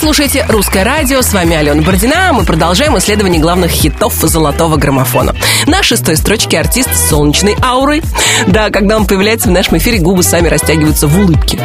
слушаете 0.08 0.46
«Русское 0.48 0.86
радио», 0.86 1.22
с 1.22 1.34
вами 1.34 1.58
Алена 1.58 1.82
Бородина. 1.82 2.32
Мы 2.32 2.46
продолжаем 2.46 2.98
исследование 2.98 3.42
главных 3.42 3.72
хитов 3.72 4.14
золотого 4.14 4.78
граммофона. 4.78 5.36
На 5.66 5.84
шестой 5.84 6.16
строчке 6.16 6.58
артист 6.58 6.96
с 6.96 7.10
солнечной 7.10 7.58
аурой. 7.62 8.02
Да, 8.48 8.70
когда 8.70 8.96
он 8.96 9.06
появляется 9.06 9.50
в 9.50 9.52
нашем 9.52 9.80
эфире, 9.80 9.98
губы 9.98 10.24
сами 10.24 10.48
растягиваются 10.48 11.08
в 11.08 11.20
улыбке. 11.20 11.60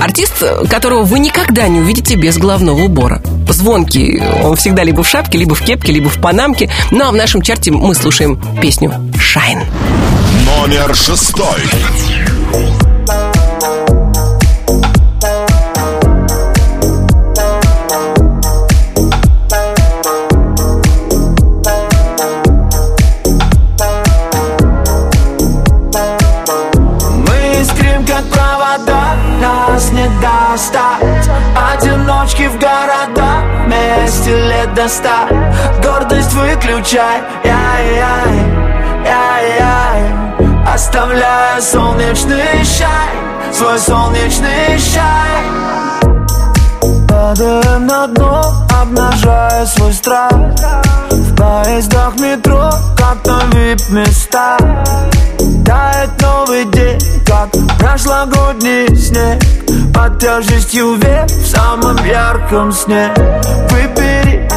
Артист, 0.00 0.44
которого 0.70 1.02
вы 1.02 1.18
никогда 1.18 1.66
не 1.66 1.80
увидите 1.80 2.14
без 2.14 2.38
головного 2.38 2.82
убора. 2.82 3.20
Звонкий, 3.48 4.22
он 4.44 4.54
всегда 4.54 4.84
либо 4.84 5.02
в 5.02 5.08
шапке, 5.08 5.36
либо 5.36 5.56
в 5.56 5.60
кепке, 5.60 5.90
либо 5.90 6.08
в 6.08 6.20
панамке. 6.20 6.70
Ну 6.92 7.04
а 7.04 7.10
в 7.10 7.16
нашем 7.16 7.42
чарте 7.42 7.72
мы 7.72 7.96
слушаем 7.96 8.40
песню 8.62 8.92
«Шайн». 9.18 9.64
Номер 10.46 10.94
шестой. 10.94 11.62
До 34.78 34.88
ста. 34.88 35.28
Гордость 35.82 36.32
выключай, 36.34 37.20
яй-яй, 37.42 38.34
яй-яй 39.04 40.02
Оставляя 40.72 41.60
солнечный 41.60 42.64
шай, 42.64 43.10
свой 43.52 43.78
солнечный 43.78 44.78
шай. 44.78 45.42
Падаем 47.08 47.86
на 47.86 48.06
дно, 48.06 48.42
обнажая 48.80 49.66
свой 49.66 49.92
страх. 49.92 50.30
В 51.10 51.34
поездах 51.34 52.14
метро, 52.20 52.70
как 52.96 53.26
на 53.26 53.40
вип-места. 53.56 54.56
Тает 55.66 56.10
новый 56.22 56.64
день, 56.66 57.00
как 57.26 57.48
прошлогодний 57.80 58.94
снег. 58.96 59.42
Под 59.92 60.20
тяжестью 60.20 60.94
век 60.94 61.26
в 61.26 61.46
самом 61.46 61.96
ярком 62.04 62.70
сне. 62.70 63.12
Выбери, 63.70 64.48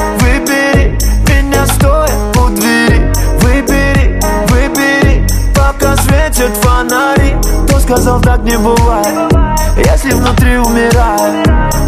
светят 6.42 6.58
фонари 6.58 7.38
Кто 7.68 7.80
сказал 7.80 8.20
так 8.22 8.42
не 8.42 8.58
бывает, 8.58 9.32
если 9.78 10.12
внутри 10.12 10.58
умираю 10.58 11.44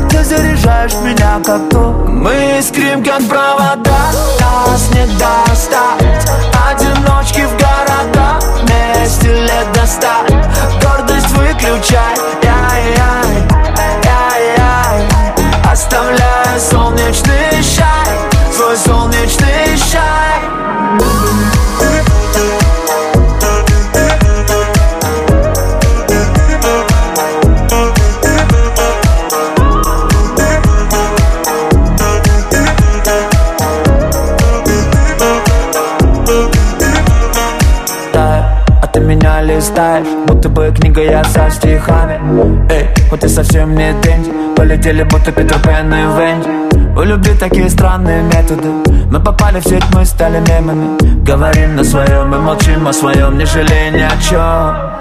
Ты 0.10 0.24
заряжаешь 0.24 0.94
меня 1.04 1.40
как 1.44 1.70
ток 1.70 2.08
Мы 2.08 2.60
искрим 2.60 3.04
как 3.04 3.28
провода, 3.28 4.12
нас 4.40 4.90
не 4.94 5.06
достать. 5.18 6.26
Одиночки 6.70 7.42
в 7.42 7.52
города, 7.58 8.40
вместе 8.62 9.34
лет 9.34 9.72
до 9.74 9.86
ста. 9.86 10.22
Гордость 10.82 11.30
выключай, 11.32 12.16
яй-яй, 12.42 13.48
яй-яй 14.04 15.08
Оставляя 15.72 16.60
солнечный 16.60 17.64
шай, 17.64 18.54
свой 18.56 18.78
солнечный 18.78 19.78
шай 19.78 20.43
листаешь 39.56 40.08
Будто 40.28 40.50
бы 40.50 40.74
книга 40.76 41.02
я 41.02 41.24
со 41.24 41.50
стихами. 41.50 42.20
Эй, 42.72 42.88
хоть 43.10 43.24
и 43.24 43.28
совсем 43.28 43.76
не 43.76 43.94
деньги 44.02 44.32
Полетели 44.56 45.04
будто 45.04 45.32
Питер 45.32 45.60
Пен 45.60 45.94
и 45.94 46.02
Венди. 46.18 47.00
У 47.00 47.02
любви 47.04 47.34
такие 47.40 47.70
странные 47.70 48.24
методы 48.24 48.70
Мы 49.12 49.20
попали 49.20 49.60
в 49.60 49.64
сеть, 49.64 49.84
мы 49.94 50.06
стали 50.06 50.40
мемами. 50.50 50.98
Говорим 51.24 51.76
на 51.76 51.84
своем 51.84 52.34
и 52.34 52.38
молчим 52.38 52.88
о 52.88 52.94
своем 52.94 53.38
Не 53.38 53.46
жалея 53.46 53.92
ни 53.92 54.02
о 54.02 54.18
чем 54.22 54.94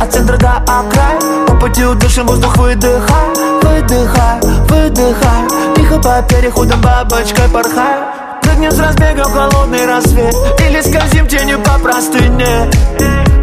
от 0.00 0.12
центра 0.12 0.36
до 0.36 0.58
окрая 0.58 1.18
По 1.48 1.54
пути 1.56 1.84
удушим 1.84 2.26
воздух 2.28 2.56
выдыхай 2.56 3.34
Выдыхай, 3.62 4.40
выдыхай. 4.68 5.74
Тихо 5.74 5.98
по 5.98 6.22
переходам 6.22 6.80
бабочкой 6.80 7.48
порхай. 7.52 7.98
Прыгнем 8.42 8.70
с 8.70 8.78
разбега 8.78 9.24
в 9.24 9.32
холодный 9.32 9.86
рассвет 9.86 10.34
Или 10.60 10.80
скользим 10.80 11.26
тенью 11.26 11.58
по 11.58 11.78
простыне 11.80 12.70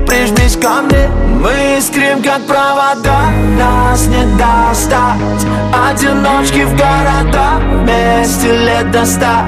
Прижмись 0.06 0.58
ко 0.58 0.82
мне. 0.82 1.10
Мы 1.46 1.78
искрим 1.78 2.24
как 2.24 2.46
провода 2.48 3.30
Нас 3.58 4.08
не 4.08 4.26
достать. 4.38 5.46
Одиночки 5.90 6.64
в 6.64 6.72
города 6.72 7.60
Вместе 7.72 8.58
лет 8.58 8.92
до 8.92 9.06
ста. 9.06 9.46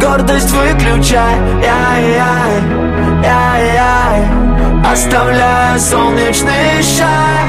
Гордость 0.00 0.50
выключай 0.50 1.36
Яй-яй, 1.62 2.62
яй-яй. 3.22 4.92
Оставляя 4.92 5.78
солнечный 5.78 6.82
шай 6.82 7.44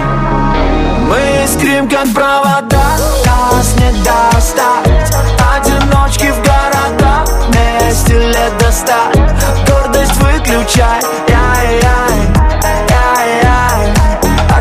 Мы 1.08 1.44
искрим 1.44 1.90
как 1.90 2.08
провода 2.14 2.98
Нас 3.26 3.76
не 3.80 3.92
достать. 4.04 5.16
Одиночки 5.56 6.32
в 6.32 6.38
города 6.44 7.26
Вместе 7.48 8.20
лет 8.20 8.58
до 8.60 8.72
ста. 8.72 9.12
Гордость 9.68 10.16
выключай 10.18 11.27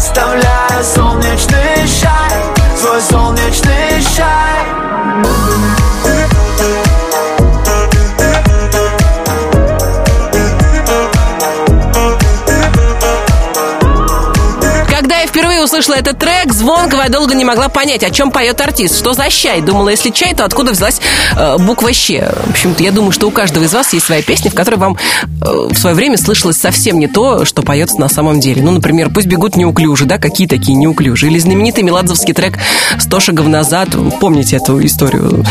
Оставляя 0.07 0.85
солнечный 0.85 1.85
шай 1.85 2.31
Свой 2.79 3.01
солнечный 3.01 4.01
шай 4.01 4.56
услышала 15.67 15.97
этот 15.97 16.19
трек, 16.19 16.53
звонкого, 16.53 17.03
я 17.03 17.09
долго 17.09 17.35
не 17.35 17.45
могла 17.45 17.69
понять, 17.69 18.03
о 18.03 18.11
чем 18.11 18.31
поет 18.31 18.61
артист. 18.61 18.97
Что 18.99 19.12
за 19.12 19.29
чай? 19.29 19.61
Думала, 19.61 19.91
если 19.91 20.11
чай, 20.11 20.35
то 20.35 20.45
откуда 20.45 20.73
взялась 20.73 21.01
э, 21.37 21.59
буква 21.59 21.93
«щ»? 21.93 22.23
В 22.47 22.51
общем-то, 22.51 22.83
я 22.83 22.93
думаю, 22.93 23.12
что 23.12 23.29
у 23.29 23.31
каждого 23.31 23.64
из 23.64 23.75
вас 23.75 23.93
есть 23.93 24.07
своя 24.07 24.23
песня, 24.23 24.51
в 24.51 24.55
которой 24.55 24.77
вам 24.77 24.97
э, 24.97 25.69
в 25.71 25.77
свое 25.77 25.95
время 25.95 26.17
слышалось 26.17 26.57
совсем 26.57 26.99
не 26.99 27.09
то, 27.09 27.45
что 27.45 27.62
поется 27.62 27.99
на 28.01 28.09
самом 28.09 28.41
деле. 28.41 28.62
Ну, 28.62 28.71
например, 28.71 29.11
«Пусть 29.11 29.27
бегут 29.27 29.57
неуклюже», 29.57 30.05
да, 30.05 30.19
какие 30.19 30.47
такие 30.47 30.75
неуклюжие. 30.75 31.31
Или 31.31 31.39
знаменитый 31.39 31.83
меладзовский 31.83 32.33
трек 32.33 32.59
«Сто 32.99 33.21
шагов 33.21 33.47
назад». 33.49 33.89
Помните 34.21 34.57
эту 34.57 34.85
историю? 34.85 35.45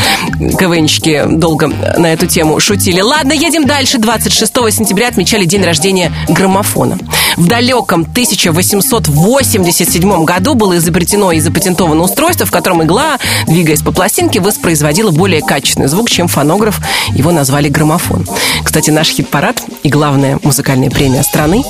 КВНщики 0.57 1.23
долго 1.27 1.67
на 1.67 2.13
эту 2.13 2.25
тему 2.25 2.59
шутили. 2.59 3.01
Ладно, 3.01 3.33
едем 3.33 3.65
дальше. 3.65 3.97
26 3.97 4.53
сентября 4.71 5.09
отмечали 5.09 5.45
день 5.45 5.63
рождения 5.63 6.11
граммофона. 6.29 6.97
В 7.37 7.47
далеком 7.47 8.01
1887 8.01 9.65
году 10.05 10.53
было 10.55 10.77
изобретено 10.77 11.31
и 11.31 11.39
запатентовано 11.39 12.03
устройство, 12.03 12.45
в 12.45 12.51
котором 12.51 12.83
игла, 12.83 13.17
двигаясь 13.47 13.81
по 13.81 13.91
пластинке, 13.91 14.39
воспроизводила 14.39 15.11
более 15.11 15.41
качественный 15.41 15.87
звук, 15.87 16.09
чем 16.09 16.27
фонограф. 16.27 16.79
Его 17.09 17.31
назвали 17.31 17.69
граммофон. 17.69 18.27
Кстати, 18.63 18.89
наш 18.91 19.09
хит-парад 19.09 19.61
и 19.83 19.89
главная 19.89 20.39
музыкальная 20.43 20.89
премия 20.89 21.23
страны 21.23 21.63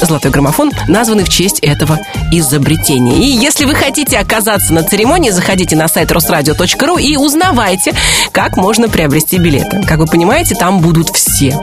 «Золотой 0.00 0.30
граммофон» 0.30 0.72
названы 0.88 1.24
в 1.24 1.28
честь 1.28 1.60
этого 1.60 1.98
изобретения. 2.32 3.16
И 3.18 3.26
если 3.26 3.64
вы 3.64 3.74
хотите 3.74 4.18
оказаться 4.18 4.72
на 4.72 4.82
церемонии, 4.82 5.30
заходите 5.30 5.76
на 5.76 5.86
сайт 5.86 6.10
росрадио.ру 6.10 6.98
и 6.98 7.16
узнавайте, 7.16 7.94
как 8.32 8.56
можно 8.56 8.88
приобрести 8.88 9.38
билеты. 9.38 9.82
Как 9.86 9.98
вы 9.98 10.06
понимаете, 10.06 10.54
там 10.54 10.80
будут 10.80 11.10
все. 11.14 11.60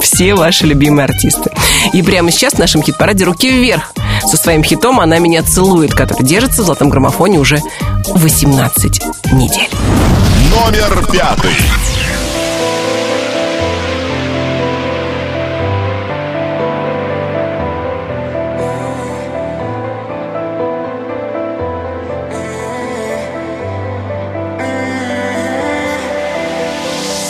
Все 0.00 0.34
ваши 0.34 0.66
любимые 0.66 1.04
артисты. 1.04 1.50
И 1.92 2.02
прямо 2.02 2.30
сейчас 2.30 2.54
в 2.54 2.58
нашем 2.58 2.82
хит-параде 2.82 3.24
«Руки 3.24 3.50
вверх» 3.50 3.92
со 4.26 4.36
своим 4.36 4.62
хитом 4.62 5.00
«Она 5.00 5.18
меня 5.18 5.42
целует», 5.42 5.94
который 5.94 6.24
держится 6.24 6.62
в 6.62 6.66
золотом 6.66 6.88
граммофоне 6.88 7.38
уже 7.38 7.60
18 8.08 9.02
недель. 9.32 9.70
Номер 10.50 11.06
пятый. 11.10 11.56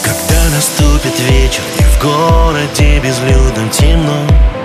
Когда 0.02 0.44
наступит 0.54 1.18
вечер 1.30 1.62
И 1.78 1.82
в 1.82 2.02
городе 2.02 3.00
безлюдном 3.00 3.70
темно 3.70 4.26
Темно 4.26 4.61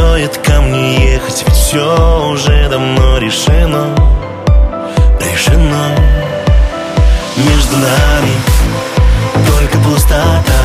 стоит 0.00 0.38
ко 0.38 0.62
мне 0.62 1.12
ехать 1.12 1.44
Ведь 1.46 1.56
все 1.56 2.30
уже 2.32 2.68
давно 2.70 3.18
решено 3.18 3.94
Решено. 5.20 5.94
Между 7.36 7.76
нами 7.76 8.34
Только 9.46 9.76
пустота 9.78 10.62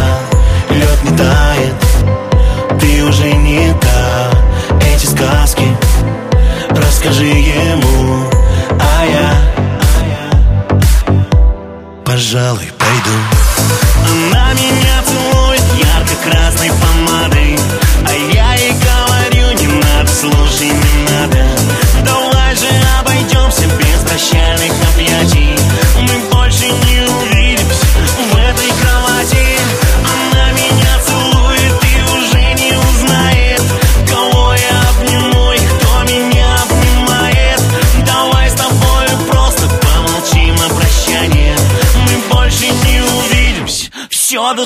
Лед 0.70 1.04
не 1.04 1.18
тает 1.18 2.80
Ты 2.80 3.04
уже 3.04 3.34
не 3.34 3.74
та. 3.82 4.32
Эти 4.88 5.06
сказки 5.06 5.68
Расскажи 6.70 7.26
ему 7.26 8.30
А 8.80 9.06
я 9.06 9.56
пожалуй, 12.06 12.72
пойду. 12.80 13.18
Она 14.32 14.45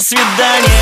свидания 0.09 0.78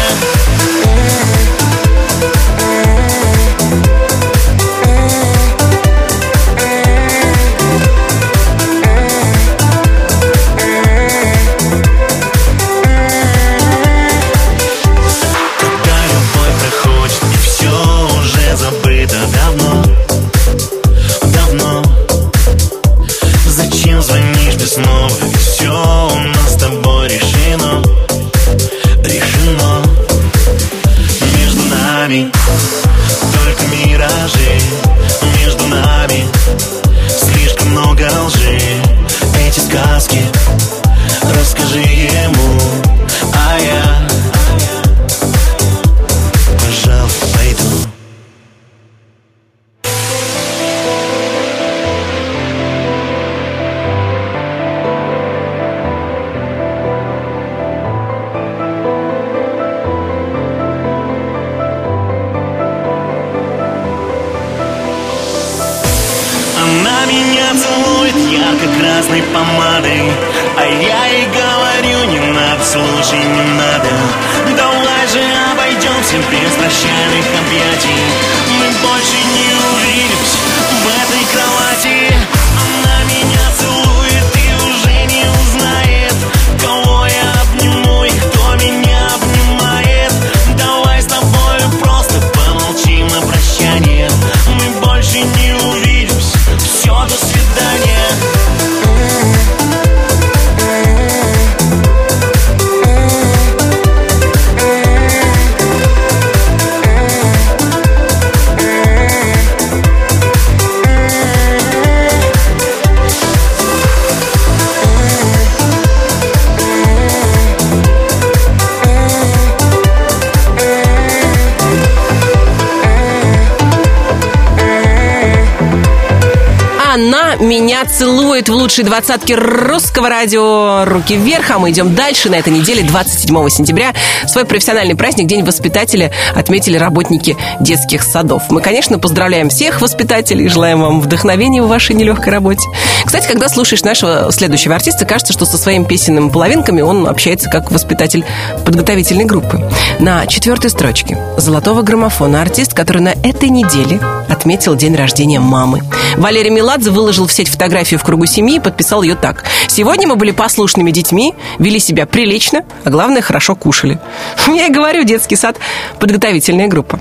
меня 127.47 127.85
целует 127.85 128.49
в 128.49 128.53
лучшей 128.53 128.83
двадцатке 128.83 129.35
русского 129.35 130.09
радио. 130.09 130.83
Руки 130.85 131.15
вверх, 131.15 131.49
а 131.51 131.59
мы 131.59 131.71
идем 131.71 131.95
дальше. 131.95 132.29
На 132.29 132.35
этой 132.35 132.51
неделе, 132.51 132.83
27 132.83 133.49
сентября, 133.49 133.93
свой 134.27 134.43
профессиональный 134.43 134.95
праздник, 134.95 135.27
День 135.27 135.45
воспитателя, 135.45 136.11
отметили 136.35 136.77
работники 136.77 137.37
детских 137.61 138.03
садов. 138.03 138.43
Мы, 138.49 138.59
конечно, 138.59 138.99
поздравляем 138.99 139.47
всех 139.47 139.81
воспитателей 139.81 140.45
и 140.45 140.49
желаем 140.49 140.81
вам 140.81 140.99
вдохновения 140.99 141.61
в 141.61 141.67
вашей 141.67 141.95
нелегкой 141.95 142.33
работе. 142.33 142.67
Кстати, 143.07 143.25
когда 143.25 143.47
слушаешь 143.47 143.83
нашего 143.83 144.33
следующего 144.33 144.75
артиста, 144.75 145.05
кажется, 145.05 145.31
что 145.31 145.45
со 145.45 145.57
своими 145.57 145.85
песенными 145.85 146.27
половинками 146.27 146.81
он 146.81 147.07
общается 147.07 147.49
как 147.49 147.71
воспитатель 147.71 148.25
подготовительной 148.65 149.23
группы. 149.23 149.63
На 149.99 150.27
четвертой 150.27 150.69
строчке 150.69 151.17
золотого 151.37 151.83
граммофона 151.83 152.41
артист, 152.41 152.73
который 152.73 153.01
на 153.01 153.13
этой 153.23 153.47
неделе 153.47 154.01
отметил 154.27 154.75
день 154.75 154.93
рождения 154.93 155.39
мамы. 155.39 155.83
Валерий 156.17 156.49
Меладзе 156.49 156.89
выложил 156.91 157.27
в 157.27 157.31
сеть 157.31 157.47
фотографию 157.47 157.97
в 157.97 158.03
кругу 158.03 158.25
семьи 158.25 158.57
и 158.57 158.59
подписал 158.59 159.01
ее 159.03 159.15
так. 159.15 159.45
«Сегодня 159.67 160.05
мы 160.05 160.17
были 160.17 160.31
послушными 160.31 160.91
детьми, 160.91 161.33
вели 161.59 161.79
себя 161.79 162.07
прилично, 162.07 162.65
а 162.83 162.89
главное, 162.89 163.21
хорошо 163.21 163.55
кушали». 163.55 163.99
Я 164.47 164.65
и 164.65 164.69
говорю, 164.69 165.05
детский 165.05 165.37
сад– 165.37 165.55
подготовительная 166.01 166.67
группа. 166.67 166.99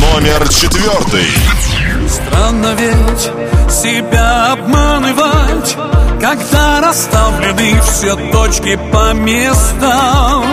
Номер 0.00 0.48
четвертый. 0.48 1.26
Странно 2.08 2.76
ведь 2.78 3.49
себя 3.70 4.52
обманывать 4.52 5.76
Когда 6.20 6.80
расставлены 6.80 7.80
все 7.82 8.16
точки 8.32 8.78
по 8.92 9.12
местам. 9.12 10.44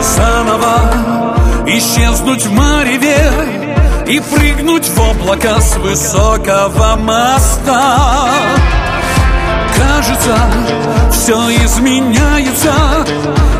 Заново 0.00 1.64
исчезнуть 1.66 2.44
в 2.46 2.52
мареве 2.52 3.30
И 4.06 4.20
прыгнуть 4.20 4.88
в 4.88 5.00
облако 5.00 5.60
с 5.60 5.76
высокого 5.76 6.96
моста. 6.96 8.28
Кажется, 9.76 10.36
все 11.12 11.36
изменяется 11.64 12.74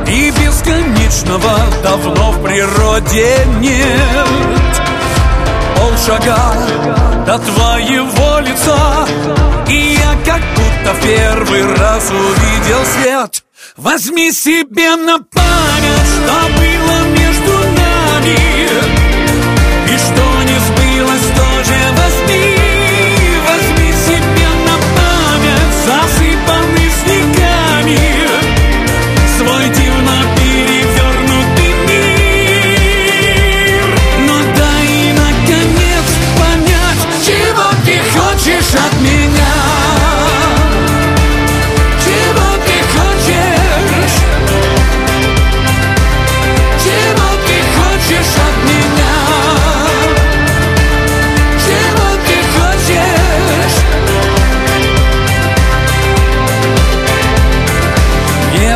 И 0.07 0.31
бесконечного 0.31 1.57
давно 1.83 2.33
в 2.33 2.43
природе 2.43 3.47
нет. 3.61 4.29
Полшага 5.77 7.14
до 7.27 7.39
твоего 7.39 8.39
лица 8.41 9.07
И 9.69 9.97
я 9.99 10.15
как 10.25 10.43
будто 10.55 10.95
в 10.95 11.01
первый 11.03 11.75
раз 11.75 12.11
увидел 12.11 12.85
свет. 12.85 13.45
Возьми 13.77 14.31
себе 14.31 14.95
на 14.97 15.19
память, 15.19 16.09
что 16.15 16.37
было 16.59 16.97
между 17.19 17.53
нами. 17.81 18.39
И 19.87 19.97
что 19.97 20.43
не 20.45 20.59
сбылось, 20.67 21.29
тоже 21.37 21.74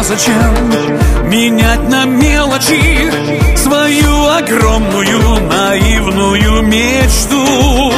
Незачем 0.09 1.29
менять 1.29 1.87
на 1.91 2.07
мелочи 2.07 3.13
Свою 3.59 4.27
огромную 4.27 5.39
наивную 5.41 6.63
мечту? 6.63 7.93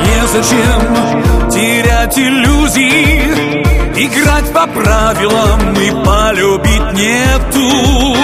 Незачем 0.00 1.50
терять 1.50 2.18
иллюзии 2.18 3.62
Играть 4.02 4.50
по 4.54 4.66
правилам 4.66 5.74
и 5.74 5.90
полюбить 6.06 6.92
нету. 6.94 8.16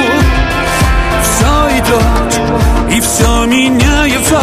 Все 1.23 1.69
идет 1.77 2.97
и 2.97 3.01
все 3.03 3.45
меняется 3.45 4.41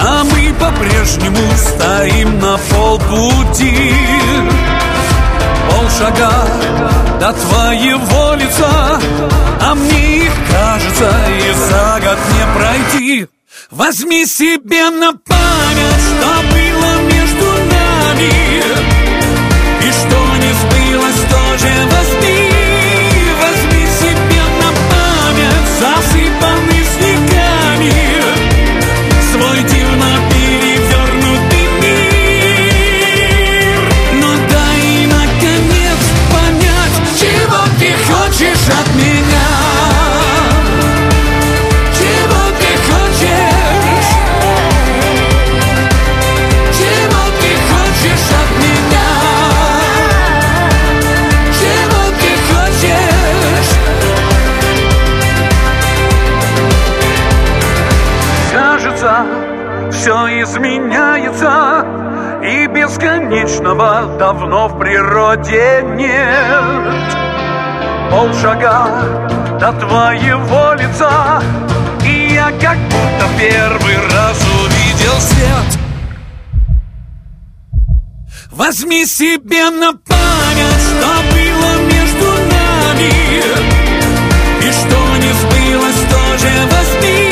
А 0.00 0.22
мы 0.22 0.54
по-прежнему 0.54 1.50
стоим 1.56 2.38
на 2.38 2.56
полпути 2.70 3.92
Полшага 5.98 6.30
до 7.18 7.32
твоего 7.32 8.34
лица 8.34 9.00
А 9.62 9.74
мне 9.74 10.26
их 10.26 10.32
кажется 10.48 11.12
и 11.28 11.52
за 11.54 12.00
год 12.00 12.18
не 12.34 12.44
пройти. 12.56 13.26
Возьми 13.72 14.24
себе 14.24 14.90
на 14.90 15.12
память, 15.12 16.02
что 16.06 16.30
было 16.52 16.90
между 17.02 17.46
нами 17.74 18.30
И 19.80 19.90
что 19.90 20.18
не 20.36 20.52
сбылось, 20.60 21.22
тоже 21.30 21.70
возьми 21.90 22.27
бесконечного 63.58 64.18
давно 64.18 64.68
в 64.68 64.78
природе 64.78 65.82
нет. 65.94 67.18
Полшага 68.10 69.58
до 69.60 69.72
твоего 69.72 70.72
лица 70.74 71.42
И 72.04 72.32
я 72.32 72.50
как 72.60 72.78
будто 72.78 73.28
первый 73.38 73.96
раз 74.10 74.40
увидел 74.64 75.14
свет. 75.20 75.78
Возьми 78.50 79.04
себе 79.04 79.70
на 79.70 79.92
память, 79.92 80.82
что 80.82 81.08
было 81.32 81.70
между 81.86 82.30
нами. 82.50 83.12
И 84.60 84.72
что 84.72 85.16
не 85.18 85.32
сбылось, 85.32 86.02
тоже 86.10 86.48
Возьми 86.70 87.27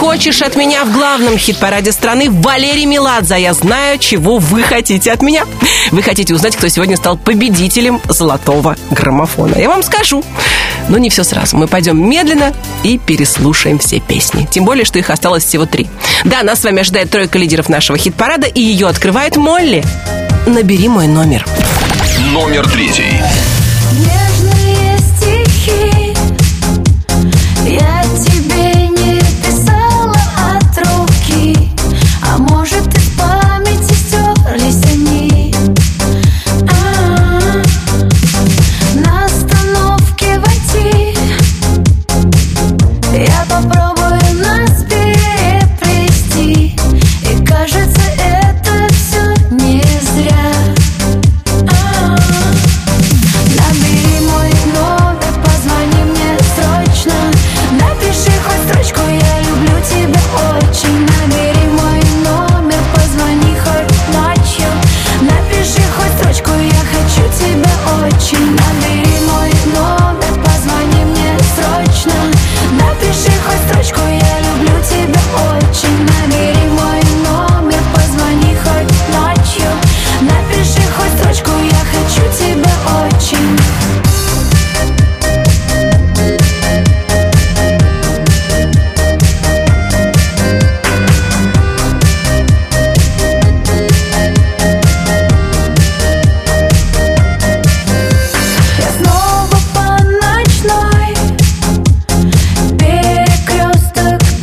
хочешь 0.00 0.40
от 0.40 0.56
меня 0.56 0.86
в 0.86 0.92
главном 0.92 1.36
хит-параде 1.36 1.92
страны? 1.92 2.30
Валерий 2.30 2.86
Меладзе. 2.86 3.34
А 3.34 3.38
Я 3.38 3.52
знаю, 3.52 3.98
чего 3.98 4.38
вы 4.38 4.62
хотите 4.62 5.12
от 5.12 5.20
меня. 5.20 5.44
Вы 5.90 6.02
хотите 6.02 6.34
узнать, 6.34 6.56
кто 6.56 6.68
сегодня 6.68 6.96
стал 6.96 7.18
победителем 7.18 8.00
золотого 8.08 8.76
граммофона. 8.90 9.56
Я 9.56 9.68
вам 9.68 9.82
скажу. 9.82 10.24
Но 10.88 10.96
не 10.96 11.10
все 11.10 11.22
сразу. 11.22 11.58
Мы 11.58 11.68
пойдем 11.68 12.02
медленно 12.08 12.54
и 12.82 12.96
переслушаем 12.96 13.78
все 13.78 14.00
песни. 14.00 14.48
Тем 14.50 14.64
более, 14.64 14.86
что 14.86 14.98
их 14.98 15.10
осталось 15.10 15.44
всего 15.44 15.66
три. 15.66 15.86
Да, 16.24 16.42
нас 16.42 16.60
с 16.60 16.64
вами 16.64 16.80
ожидает 16.80 17.10
тройка 17.10 17.38
лидеров 17.38 17.68
нашего 17.68 17.98
хит-парада, 17.98 18.46
и 18.46 18.60
ее 18.62 18.88
открывает 18.88 19.36
Молли. 19.36 19.84
Набери 20.46 20.88
мой 20.88 21.08
номер. 21.08 21.44
Номер 22.32 22.66
третий. 22.70 23.20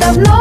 Перекресток 0.08 0.24
давно 0.24 0.37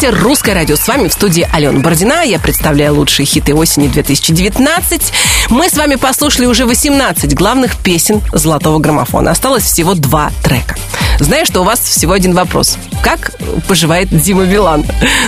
слушаете 0.00 0.22
«Русское 0.22 0.54
радио». 0.54 0.76
С 0.76 0.88
вами 0.88 1.08
в 1.08 1.12
студии 1.12 1.46
Алена 1.52 1.78
Бородина. 1.80 2.22
Я 2.24 2.38
представляю 2.38 2.94
лучшие 2.94 3.26
хиты 3.26 3.54
осени 3.54 3.88
2019. 3.88 5.12
Мы 5.50 5.68
с 5.68 5.74
вами 5.74 5.96
послушали 5.96 6.46
уже 6.46 6.64
18 6.64 7.34
главных 7.34 7.76
песен 7.76 8.22
«Золотого 8.32 8.78
граммофона». 8.78 9.30
Осталось 9.30 9.64
всего 9.64 9.94
два 9.94 10.32
трека. 10.42 10.76
Знаю, 11.18 11.44
что 11.44 11.60
у 11.60 11.64
вас 11.64 11.80
всего 11.80 12.14
один 12.14 12.34
вопрос. 12.34 12.78
Как 13.02 13.32
поживает 13.68 14.08
Дима 14.10 14.44
Билан? 14.44 14.84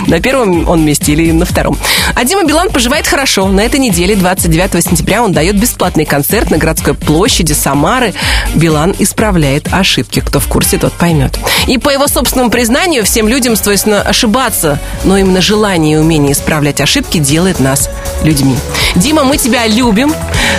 На 0.07 0.19
первом 0.19 0.67
он 0.67 0.85
месте 0.85 1.13
или 1.13 1.31
на 1.31 1.45
втором? 1.45 1.77
А 2.15 2.23
Дима 2.23 2.43
Билан 2.43 2.69
поживает 2.69 3.07
хорошо. 3.07 3.47
На 3.47 3.61
этой 3.61 3.79
неделе, 3.79 4.15
29 4.15 4.83
сентября, 4.83 5.23
он 5.23 5.31
дает 5.31 5.59
бесплатный 5.59 6.05
концерт 6.05 6.51
на 6.51 6.57
городской 6.57 6.93
площади 6.93 7.53
Самары. 7.53 8.13
Билан 8.55 8.95
исправляет 8.99 9.67
ошибки. 9.71 10.19
Кто 10.19 10.39
в 10.39 10.47
курсе, 10.47 10.77
тот 10.77 10.93
поймет. 10.93 11.37
И 11.67 11.77
по 11.77 11.89
его 11.89 12.07
собственному 12.07 12.49
признанию, 12.49 13.03
всем 13.03 13.27
людям 13.27 13.55
свойственно 13.55 14.01
ошибаться, 14.01 14.79
но 15.03 15.17
именно 15.17 15.41
желание 15.41 15.95
и 15.95 15.99
умение 15.99 16.33
исправлять 16.33 16.81
ошибки 16.81 17.17
делает 17.17 17.59
нас 17.59 17.89
людьми. 18.23 18.55
Дима, 18.95 19.23
мы 19.23 19.37
тебя 19.37 19.67
любим, 19.67 20.13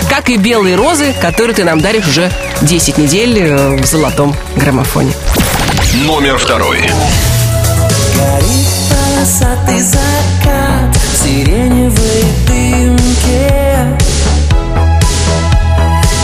как 0.09 0.29
и 0.29 0.37
белые 0.37 0.75
розы, 0.75 1.13
которые 1.21 1.55
ты 1.55 1.63
нам 1.63 1.79
даришь 1.79 2.07
уже 2.07 2.31
10 2.61 2.97
недель 2.97 3.39
э, 3.39 3.75
в 3.77 3.85
золотом 3.85 4.35
граммофоне. 4.55 5.13
Номер 6.05 6.37
второй. 6.37 6.79
Полосатый 9.25 9.81
закат 9.81 10.95
в 10.95 11.23
сиреневой 11.23 12.23
дымке. 12.45 13.97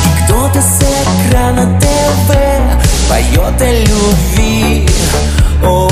И 0.06 0.10
кто-то 0.24 0.62
с 0.62 0.84
экрана 1.28 1.66
ТВ 1.80 2.28
поет 3.10 3.60
о 3.60 3.72
любви. 3.74 4.88
О, 5.64 5.90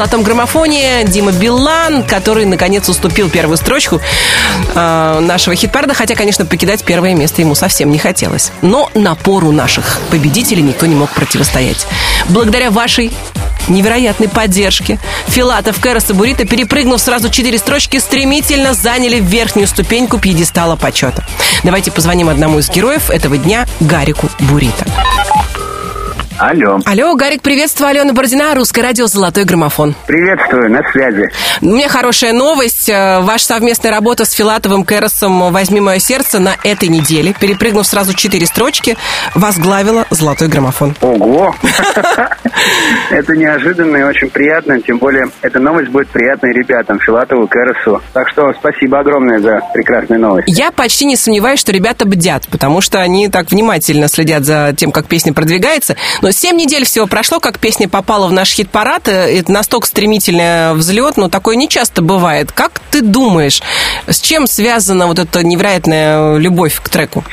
золотом 0.00 0.22
граммофоне 0.22 1.04
Дима 1.04 1.30
Билан, 1.30 2.04
который 2.04 2.46
наконец 2.46 2.88
уступил 2.88 3.28
первую 3.28 3.58
строчку 3.58 4.00
э, 4.74 5.18
нашего 5.20 5.54
хит-парада, 5.54 5.92
хотя, 5.92 6.14
конечно, 6.14 6.46
покидать 6.46 6.82
первое 6.84 7.14
место 7.14 7.42
ему 7.42 7.54
совсем 7.54 7.92
не 7.92 7.98
хотелось. 7.98 8.50
Но 8.62 8.88
напору 8.94 9.52
наших 9.52 10.00
победителей 10.10 10.62
никто 10.62 10.86
не 10.86 10.94
мог 10.94 11.10
противостоять. 11.10 11.86
Благодаря 12.30 12.70
вашей 12.70 13.12
невероятной 13.68 14.30
поддержке 14.30 14.98
Филатов, 15.26 15.78
Кэрос 15.80 16.08
и 16.08 16.12
Бурита, 16.14 16.46
перепрыгнув 16.46 16.98
сразу 16.98 17.28
четыре 17.28 17.58
строчки, 17.58 17.98
стремительно 17.98 18.72
заняли 18.72 19.20
верхнюю 19.20 19.68
ступеньку 19.68 20.18
пьедестала 20.18 20.76
почета. 20.76 21.26
Давайте 21.62 21.90
позвоним 21.90 22.30
одному 22.30 22.60
из 22.60 22.70
героев 22.70 23.10
этого 23.10 23.36
дня, 23.36 23.66
Гарику 23.80 24.30
Бурита. 24.38 24.86
Алло. 26.40 26.80
Алло, 26.86 27.14
Гарик, 27.16 27.42
приветствую, 27.42 27.90
Алена 27.90 28.14
Бородина, 28.14 28.54
Русское 28.54 28.80
радио 28.80 29.06
«Золотой 29.06 29.44
граммофон». 29.44 29.94
Приветствую, 30.06 30.70
на 30.70 30.80
связи. 30.90 31.30
У 31.60 31.66
меня 31.66 31.88
хорошая 31.88 32.32
новость. 32.32 32.88
Э, 32.88 33.20
Ваша 33.20 33.44
совместная 33.44 33.92
работа 33.92 34.24
с 34.24 34.32
Филатовым 34.32 34.84
Кэросом 34.84 35.52
«Возьми 35.52 35.80
мое 35.80 35.98
сердце» 35.98 36.38
на 36.38 36.56
этой 36.64 36.88
неделе, 36.88 37.34
перепрыгнув 37.38 37.86
сразу 37.86 38.14
четыре 38.14 38.46
строчки, 38.46 38.96
возглавила 39.34 40.06
«Золотой 40.10 40.48
граммофон». 40.48 40.96
Ого! 41.00 41.54
Это 43.10 43.36
неожиданно 43.36 43.96
и 43.96 44.02
очень 44.02 44.28
приятно, 44.30 44.80
тем 44.80 44.98
более 44.98 45.26
эта 45.42 45.58
новость 45.58 45.88
будет 45.90 46.08
приятной 46.08 46.52
ребятам, 46.52 46.98
Филатову, 47.00 47.48
Кэросу. 47.48 48.02
Так 48.12 48.28
что 48.28 48.52
спасибо 48.58 49.00
огромное 49.00 49.40
за 49.40 49.60
прекрасную 49.72 50.20
новость. 50.20 50.48
Я 50.48 50.70
почти 50.70 51.06
не 51.06 51.16
сомневаюсь, 51.16 51.60
что 51.60 51.72
ребята 51.72 52.04
бдят, 52.06 52.46
потому 52.48 52.80
что 52.80 53.00
они 53.00 53.28
так 53.28 53.50
внимательно 53.50 54.08
следят 54.08 54.44
за 54.44 54.74
тем, 54.76 54.92
как 54.92 55.06
песня 55.06 55.32
продвигается. 55.32 55.96
Но 56.22 56.30
семь 56.30 56.56
недель 56.56 56.84
всего 56.84 57.06
прошло, 57.06 57.40
как 57.40 57.58
песня 57.58 57.88
попала 57.88 58.28
в 58.28 58.32
наш 58.32 58.50
хит-парад. 58.52 59.08
Это 59.08 59.50
настолько 59.50 59.86
стремительный 59.86 60.74
взлет, 60.74 61.16
но 61.16 61.28
такое 61.40 61.56
не 61.56 61.70
часто 61.70 62.02
бывает. 62.02 62.52
Как 62.52 62.72
ты 62.90 63.00
думаешь, 63.00 63.62
с 64.06 64.20
чем 64.20 64.46
связана 64.46 65.06
вот 65.06 65.18
эта 65.18 65.42
невероятная 65.42 66.36
любовь 66.36 66.78
к 66.82 66.90
треку? 66.90 67.24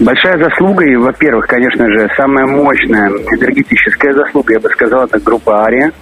Большая 0.00 0.36
заслуга, 0.42 0.84
и, 0.84 0.96
во-первых, 0.96 1.46
конечно 1.46 1.86
же, 1.86 2.10
самая 2.16 2.46
мощная 2.46 3.08
энергетическая 3.08 4.14
заслуга, 4.14 4.54
я 4.54 4.58
бы 4.60 4.68
сказал, 4.70 5.04
это 5.04 5.20
группа 5.20 5.64
«Ария» 5.64 5.92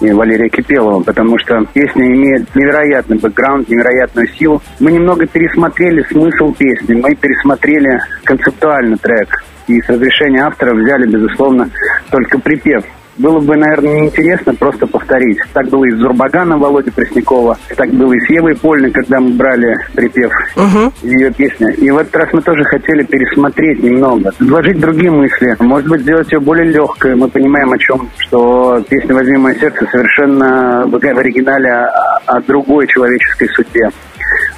и 0.00 0.12
Валерия 0.12 0.50
Кипелова, 0.50 1.02
потому 1.02 1.38
что 1.38 1.64
песня 1.72 2.06
имеет 2.06 2.54
невероятный 2.54 3.16
бэкграунд, 3.16 3.66
невероятную 3.70 4.28
силу. 4.38 4.60
Мы 4.78 4.92
немного 4.92 5.26
пересмотрели 5.26 6.04
смысл 6.10 6.52
песни, 6.52 7.00
мы 7.00 7.14
пересмотрели 7.14 7.98
концептуально 8.24 8.98
трек, 8.98 9.42
и 9.68 9.80
с 9.80 9.88
разрешения 9.88 10.42
автора 10.42 10.74
взяли, 10.74 11.06
безусловно, 11.10 11.70
только 12.10 12.38
припев. 12.38 12.84
Было 13.18 13.40
бы, 13.40 13.56
наверное, 13.56 14.00
неинтересно 14.00 14.54
просто 14.54 14.86
повторить. 14.86 15.38
Так 15.52 15.68
было 15.68 15.84
и 15.84 15.90
с 15.90 15.98
Зурбагана 15.98 16.58
Володи 16.58 16.90
Преснякова, 16.90 17.56
так 17.76 17.90
было 17.90 18.12
и 18.12 18.20
с 18.20 18.30
Евой 18.30 18.54
Польной, 18.54 18.90
когда 18.90 19.20
мы 19.20 19.30
брали 19.30 19.74
припев 19.94 20.30
Угу. 20.56 20.92
ее 21.02 21.32
песни. 21.32 21.72
И 21.74 21.90
в 21.90 21.98
этот 21.98 22.14
раз 22.16 22.28
мы 22.32 22.42
тоже 22.42 22.64
хотели 22.64 23.02
пересмотреть 23.04 23.82
немного, 23.82 24.32
вложить 24.40 24.80
другие 24.80 25.10
мысли, 25.10 25.56
может 25.60 25.88
быть, 25.88 26.02
сделать 26.02 26.30
ее 26.32 26.40
более 26.40 26.70
легкой. 26.70 27.14
Мы 27.14 27.28
понимаем 27.28 27.72
о 27.72 27.78
чем, 27.78 28.08
что 28.18 28.84
песня 28.88 29.14
«Возьми 29.14 29.36
мое 29.36 29.54
сердце» 29.54 29.86
совершенно 29.90 30.84
в 30.86 30.96
в 30.98 31.18
оригинале 31.18 31.70
о, 31.70 32.20
о 32.26 32.40
другой 32.40 32.86
человеческой 32.86 33.48
судьбе. 33.50 33.90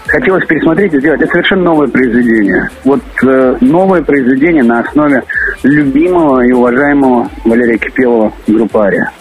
Хотелось 0.07 0.47
пересмотреть 0.47 0.95
и 0.95 1.01
сделать. 1.01 1.21
Это 1.21 1.31
совершенно 1.31 1.65
новое 1.65 1.89
произведение. 1.89 2.71
Вот 2.85 3.03
э, 3.23 3.57
новое 3.61 4.03
произведение 4.03 4.63
на 4.63 4.81
основе 4.81 5.23
любимого 5.63 6.41
и 6.41 6.53
уважаемого 6.53 7.29
Валерия 7.45 7.77
Кипелова 7.77 8.33
группы 8.53 8.79
«Ария». 8.79 9.13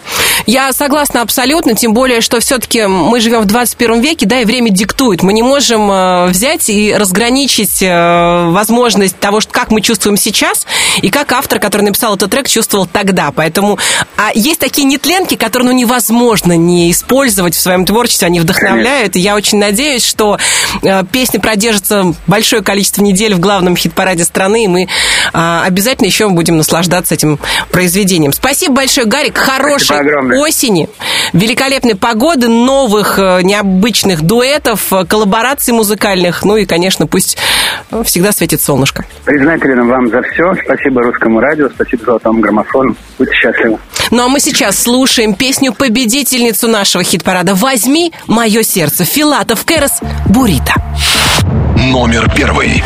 Я 0.48 0.72
согласна 0.72 1.20
абсолютно, 1.20 1.74
тем 1.74 1.92
более, 1.92 2.22
что 2.22 2.40
все-таки 2.40 2.86
мы 2.86 3.20
живем 3.20 3.42
в 3.42 3.44
21 3.44 4.00
веке, 4.00 4.24
да, 4.24 4.40
и 4.40 4.46
время 4.46 4.70
диктует. 4.70 5.22
Мы 5.22 5.34
не 5.34 5.42
можем 5.42 5.92
э, 5.92 6.26
взять 6.28 6.70
и 6.70 6.94
разграничить 6.94 7.82
э, 7.82 8.46
возможность 8.48 9.18
того, 9.18 9.42
что, 9.42 9.52
как 9.52 9.70
мы 9.70 9.82
чувствуем 9.82 10.16
сейчас, 10.16 10.66
и 11.02 11.10
как 11.10 11.32
автор, 11.32 11.60
который 11.60 11.82
написал 11.82 12.16
этот 12.16 12.30
трек, 12.30 12.48
чувствовал 12.48 12.86
тогда. 12.86 13.30
Поэтому 13.30 13.78
а 14.16 14.30
есть 14.34 14.58
такие 14.58 14.86
нетленки, 14.86 15.34
которые 15.34 15.68
ну, 15.68 15.76
невозможно 15.76 16.54
не 16.54 16.90
использовать 16.92 17.54
в 17.54 17.60
своем 17.60 17.84
творчестве, 17.84 18.28
они 18.28 18.40
вдохновляют. 18.40 19.16
И 19.16 19.20
я 19.20 19.34
очень 19.34 19.58
надеюсь, 19.58 20.02
что 20.02 20.38
э, 20.82 21.04
песня 21.12 21.40
продержится 21.40 22.14
большое 22.26 22.62
количество 22.62 23.02
недель 23.02 23.34
в 23.34 23.38
главном 23.38 23.76
хит-параде 23.76 24.24
страны, 24.24 24.64
и 24.64 24.66
мы 24.66 24.88
а, 25.34 25.64
обязательно 25.66 26.06
еще 26.06 26.26
будем 26.30 26.56
наслаждаться 26.56 27.12
этим 27.12 27.38
произведением. 27.70 28.32
Спасибо 28.32 28.76
большое, 28.76 29.06
Гарик. 29.06 29.36
Огромное. 29.98 30.37
Осени, 30.38 30.88
великолепной 31.32 31.94
погоды, 31.94 32.48
новых 32.48 33.18
э, 33.18 33.42
необычных 33.42 34.22
дуэтов, 34.22 34.92
э, 34.92 35.04
коллабораций 35.04 35.74
музыкальных. 35.74 36.44
Ну 36.44 36.56
и, 36.56 36.64
конечно, 36.64 37.06
пусть 37.06 37.38
э, 37.90 38.02
всегда 38.04 38.32
светит 38.32 38.60
солнышко. 38.60 39.04
Признателен 39.24 39.86
вам 39.88 40.08
за 40.08 40.22
все. 40.22 40.54
Спасибо 40.64 41.02
русскому 41.02 41.40
радио, 41.40 41.68
спасибо 41.68 42.04
золотому 42.04 42.40
граммофону. 42.40 42.96
Будьте 43.18 43.34
счастливы. 43.34 43.78
Ну 44.10 44.24
а 44.24 44.28
мы 44.28 44.40
сейчас 44.40 44.78
слушаем 44.78 45.34
песню-победительницу 45.34 46.68
нашего 46.68 47.04
хит-парада 47.04 47.54
«Возьми 47.54 48.12
мое 48.26 48.62
сердце» 48.62 49.04
Филатов 49.04 49.64
Кэрос 49.64 50.00
Бурита. 50.26 50.74
Номер 51.76 52.30
первый. 52.34 52.82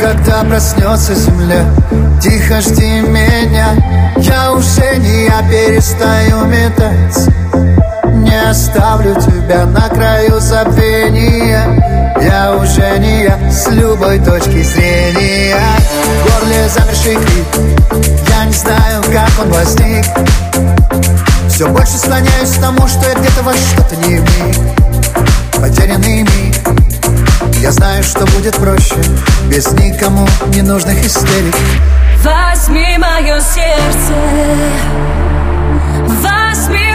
Когда 0.00 0.42
проснется 0.44 1.14
земля, 1.14 1.64
тихо 2.22 2.60
жди 2.60 3.00
меня 3.00 3.74
Я 4.16 4.52
уже 4.52 4.96
не 4.98 5.24
я 5.26 5.42
перестаю 5.50 6.29
метаться 6.36 7.32
Не 8.04 8.50
оставлю 8.50 9.14
тебя 9.14 9.66
на 9.66 9.88
краю 9.88 10.40
забвения. 10.40 12.14
Я 12.20 12.56
уже 12.56 12.98
не 12.98 13.24
я 13.24 13.50
с 13.50 13.68
любой 13.68 14.18
точки 14.18 14.62
зрения. 14.62 15.56
В 16.04 16.40
горле 16.40 16.68
замерший 16.68 17.14
крик. 17.14 17.46
Я 18.28 18.44
не 18.44 18.52
знаю, 18.52 19.02
как 19.12 19.30
он 19.44 19.50
возник. 19.50 20.04
Все 21.48 21.68
больше 21.68 21.98
склоняюсь 21.98 22.56
к 22.56 22.60
тому, 22.60 22.86
что 22.88 23.08
я 23.08 23.14
где-то 23.14 23.42
во 23.42 23.52
что-то 23.54 23.96
не 23.96 24.18
вник. 24.18 24.56
Потерянный 25.60 26.22
миг. 26.22 26.56
Я 27.60 27.72
знаю, 27.72 28.02
что 28.02 28.24
будет 28.26 28.56
проще. 28.56 28.96
Без 29.48 29.70
никому 29.72 30.26
ненужных 30.54 31.04
истерик. 31.04 31.54
Возьми 32.22 32.98
мое 32.98 33.40
сердце, 33.40 34.14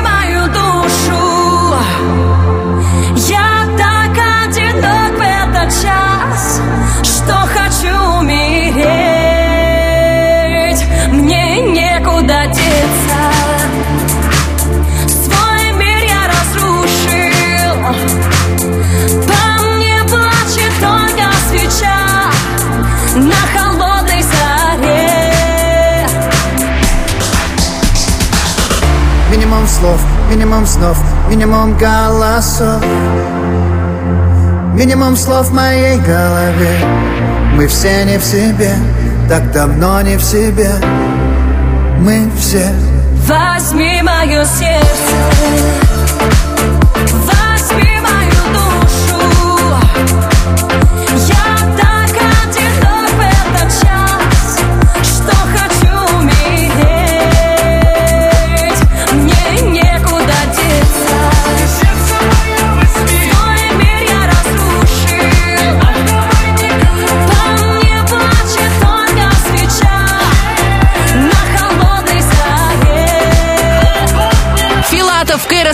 мою 0.02 0.48
душу. 0.48 1.25
Слов, 29.86 30.02
минимум 30.30 30.66
снов, 30.66 30.98
минимум 31.30 31.78
голосов. 31.78 32.82
Минимум 34.74 35.16
слов 35.16 35.48
в 35.50 35.54
моей 35.54 35.98
голове. 36.00 36.78
Мы 37.54 37.68
все 37.68 38.04
не 38.06 38.18
в 38.18 38.24
себе, 38.24 38.74
так 39.30 39.52
давно 39.52 40.02
не 40.02 40.18
в 40.18 40.24
себе. 40.24 40.72
Мы 42.00 42.30
все. 42.38 42.68
Возьми 43.28 44.02
мое 44.02 44.44
сердце, 44.46 45.85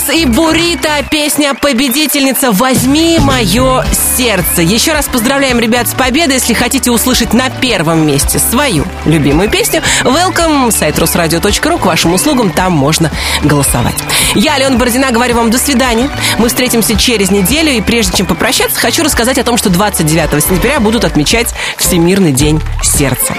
нас 0.01 0.15
и 0.15 0.25
Бурита, 0.25 1.03
песня 1.09 1.53
победительница 1.53 2.51
«Возьми 2.51 3.19
мое 3.19 3.83
сердце». 4.17 4.61
Еще 4.61 4.93
раз 4.93 5.07
поздравляем 5.07 5.59
ребят 5.59 5.87
с 5.87 5.93
победой. 5.93 6.35
Если 6.35 6.53
хотите 6.53 6.91
услышать 6.91 7.33
на 7.33 7.49
первом 7.49 8.05
месте 8.05 8.39
свою 8.39 8.85
любимую 9.05 9.49
песню, 9.49 9.81
welcome, 10.03 10.71
сайт 10.71 10.97
русрадио.ру, 10.99 11.77
к 11.77 11.85
вашим 11.85 12.13
услугам, 12.13 12.51
там 12.51 12.73
можно 12.73 13.11
голосовать. 13.43 13.95
Я, 14.35 14.55
Алена 14.55 14.77
Бородина, 14.77 15.11
говорю 15.11 15.35
вам 15.35 15.51
до 15.51 15.57
свидания. 15.57 16.09
Мы 16.37 16.47
встретимся 16.47 16.97
через 16.97 17.31
неделю, 17.31 17.71
и 17.71 17.81
прежде 17.81 18.17
чем 18.17 18.27
попрощаться, 18.27 18.79
хочу 18.79 19.03
рассказать 19.03 19.37
о 19.39 19.43
том, 19.43 19.57
что 19.57 19.69
29 19.69 20.43
сентября 20.43 20.79
будут 20.79 21.03
отмечать 21.03 21.53
Всемирный 21.77 22.31
день 22.31 22.61
сердца. 22.83 23.35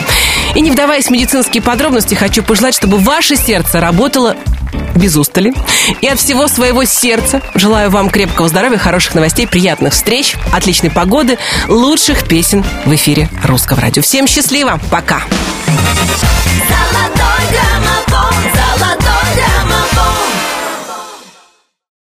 И 0.54 0.60
не 0.60 0.70
вдаваясь 0.70 1.06
в 1.06 1.10
медицинские 1.10 1.62
подробности, 1.62 2.14
хочу 2.14 2.42
пожелать, 2.42 2.74
чтобы 2.74 2.98
ваше 2.98 3.36
сердце 3.36 3.80
работало 3.80 4.36
без 4.94 5.16
устали. 5.16 5.54
И 6.00 6.08
от 6.08 6.18
всего 6.18 6.48
своего 6.48 6.84
сердца 6.84 7.40
желаю 7.54 7.90
вам 7.90 8.10
крепкого 8.10 8.48
здоровья, 8.48 8.78
хороших 8.78 9.14
новостей, 9.14 9.46
приятных 9.46 9.94
встреч, 9.94 10.36
отличной 10.52 10.90
погоды, 10.90 11.38
лучших 11.68 12.26
песен 12.28 12.64
в 12.84 12.94
эфире 12.94 13.28
Русского 13.44 13.80
радио. 13.80 14.02
Всем 14.02 14.26
счастливо, 14.26 14.80
пока! 14.90 15.22
Золотой 16.68 17.42
граммофон, 17.50 18.34
золотой 18.54 19.34
граммофон. 19.34 19.81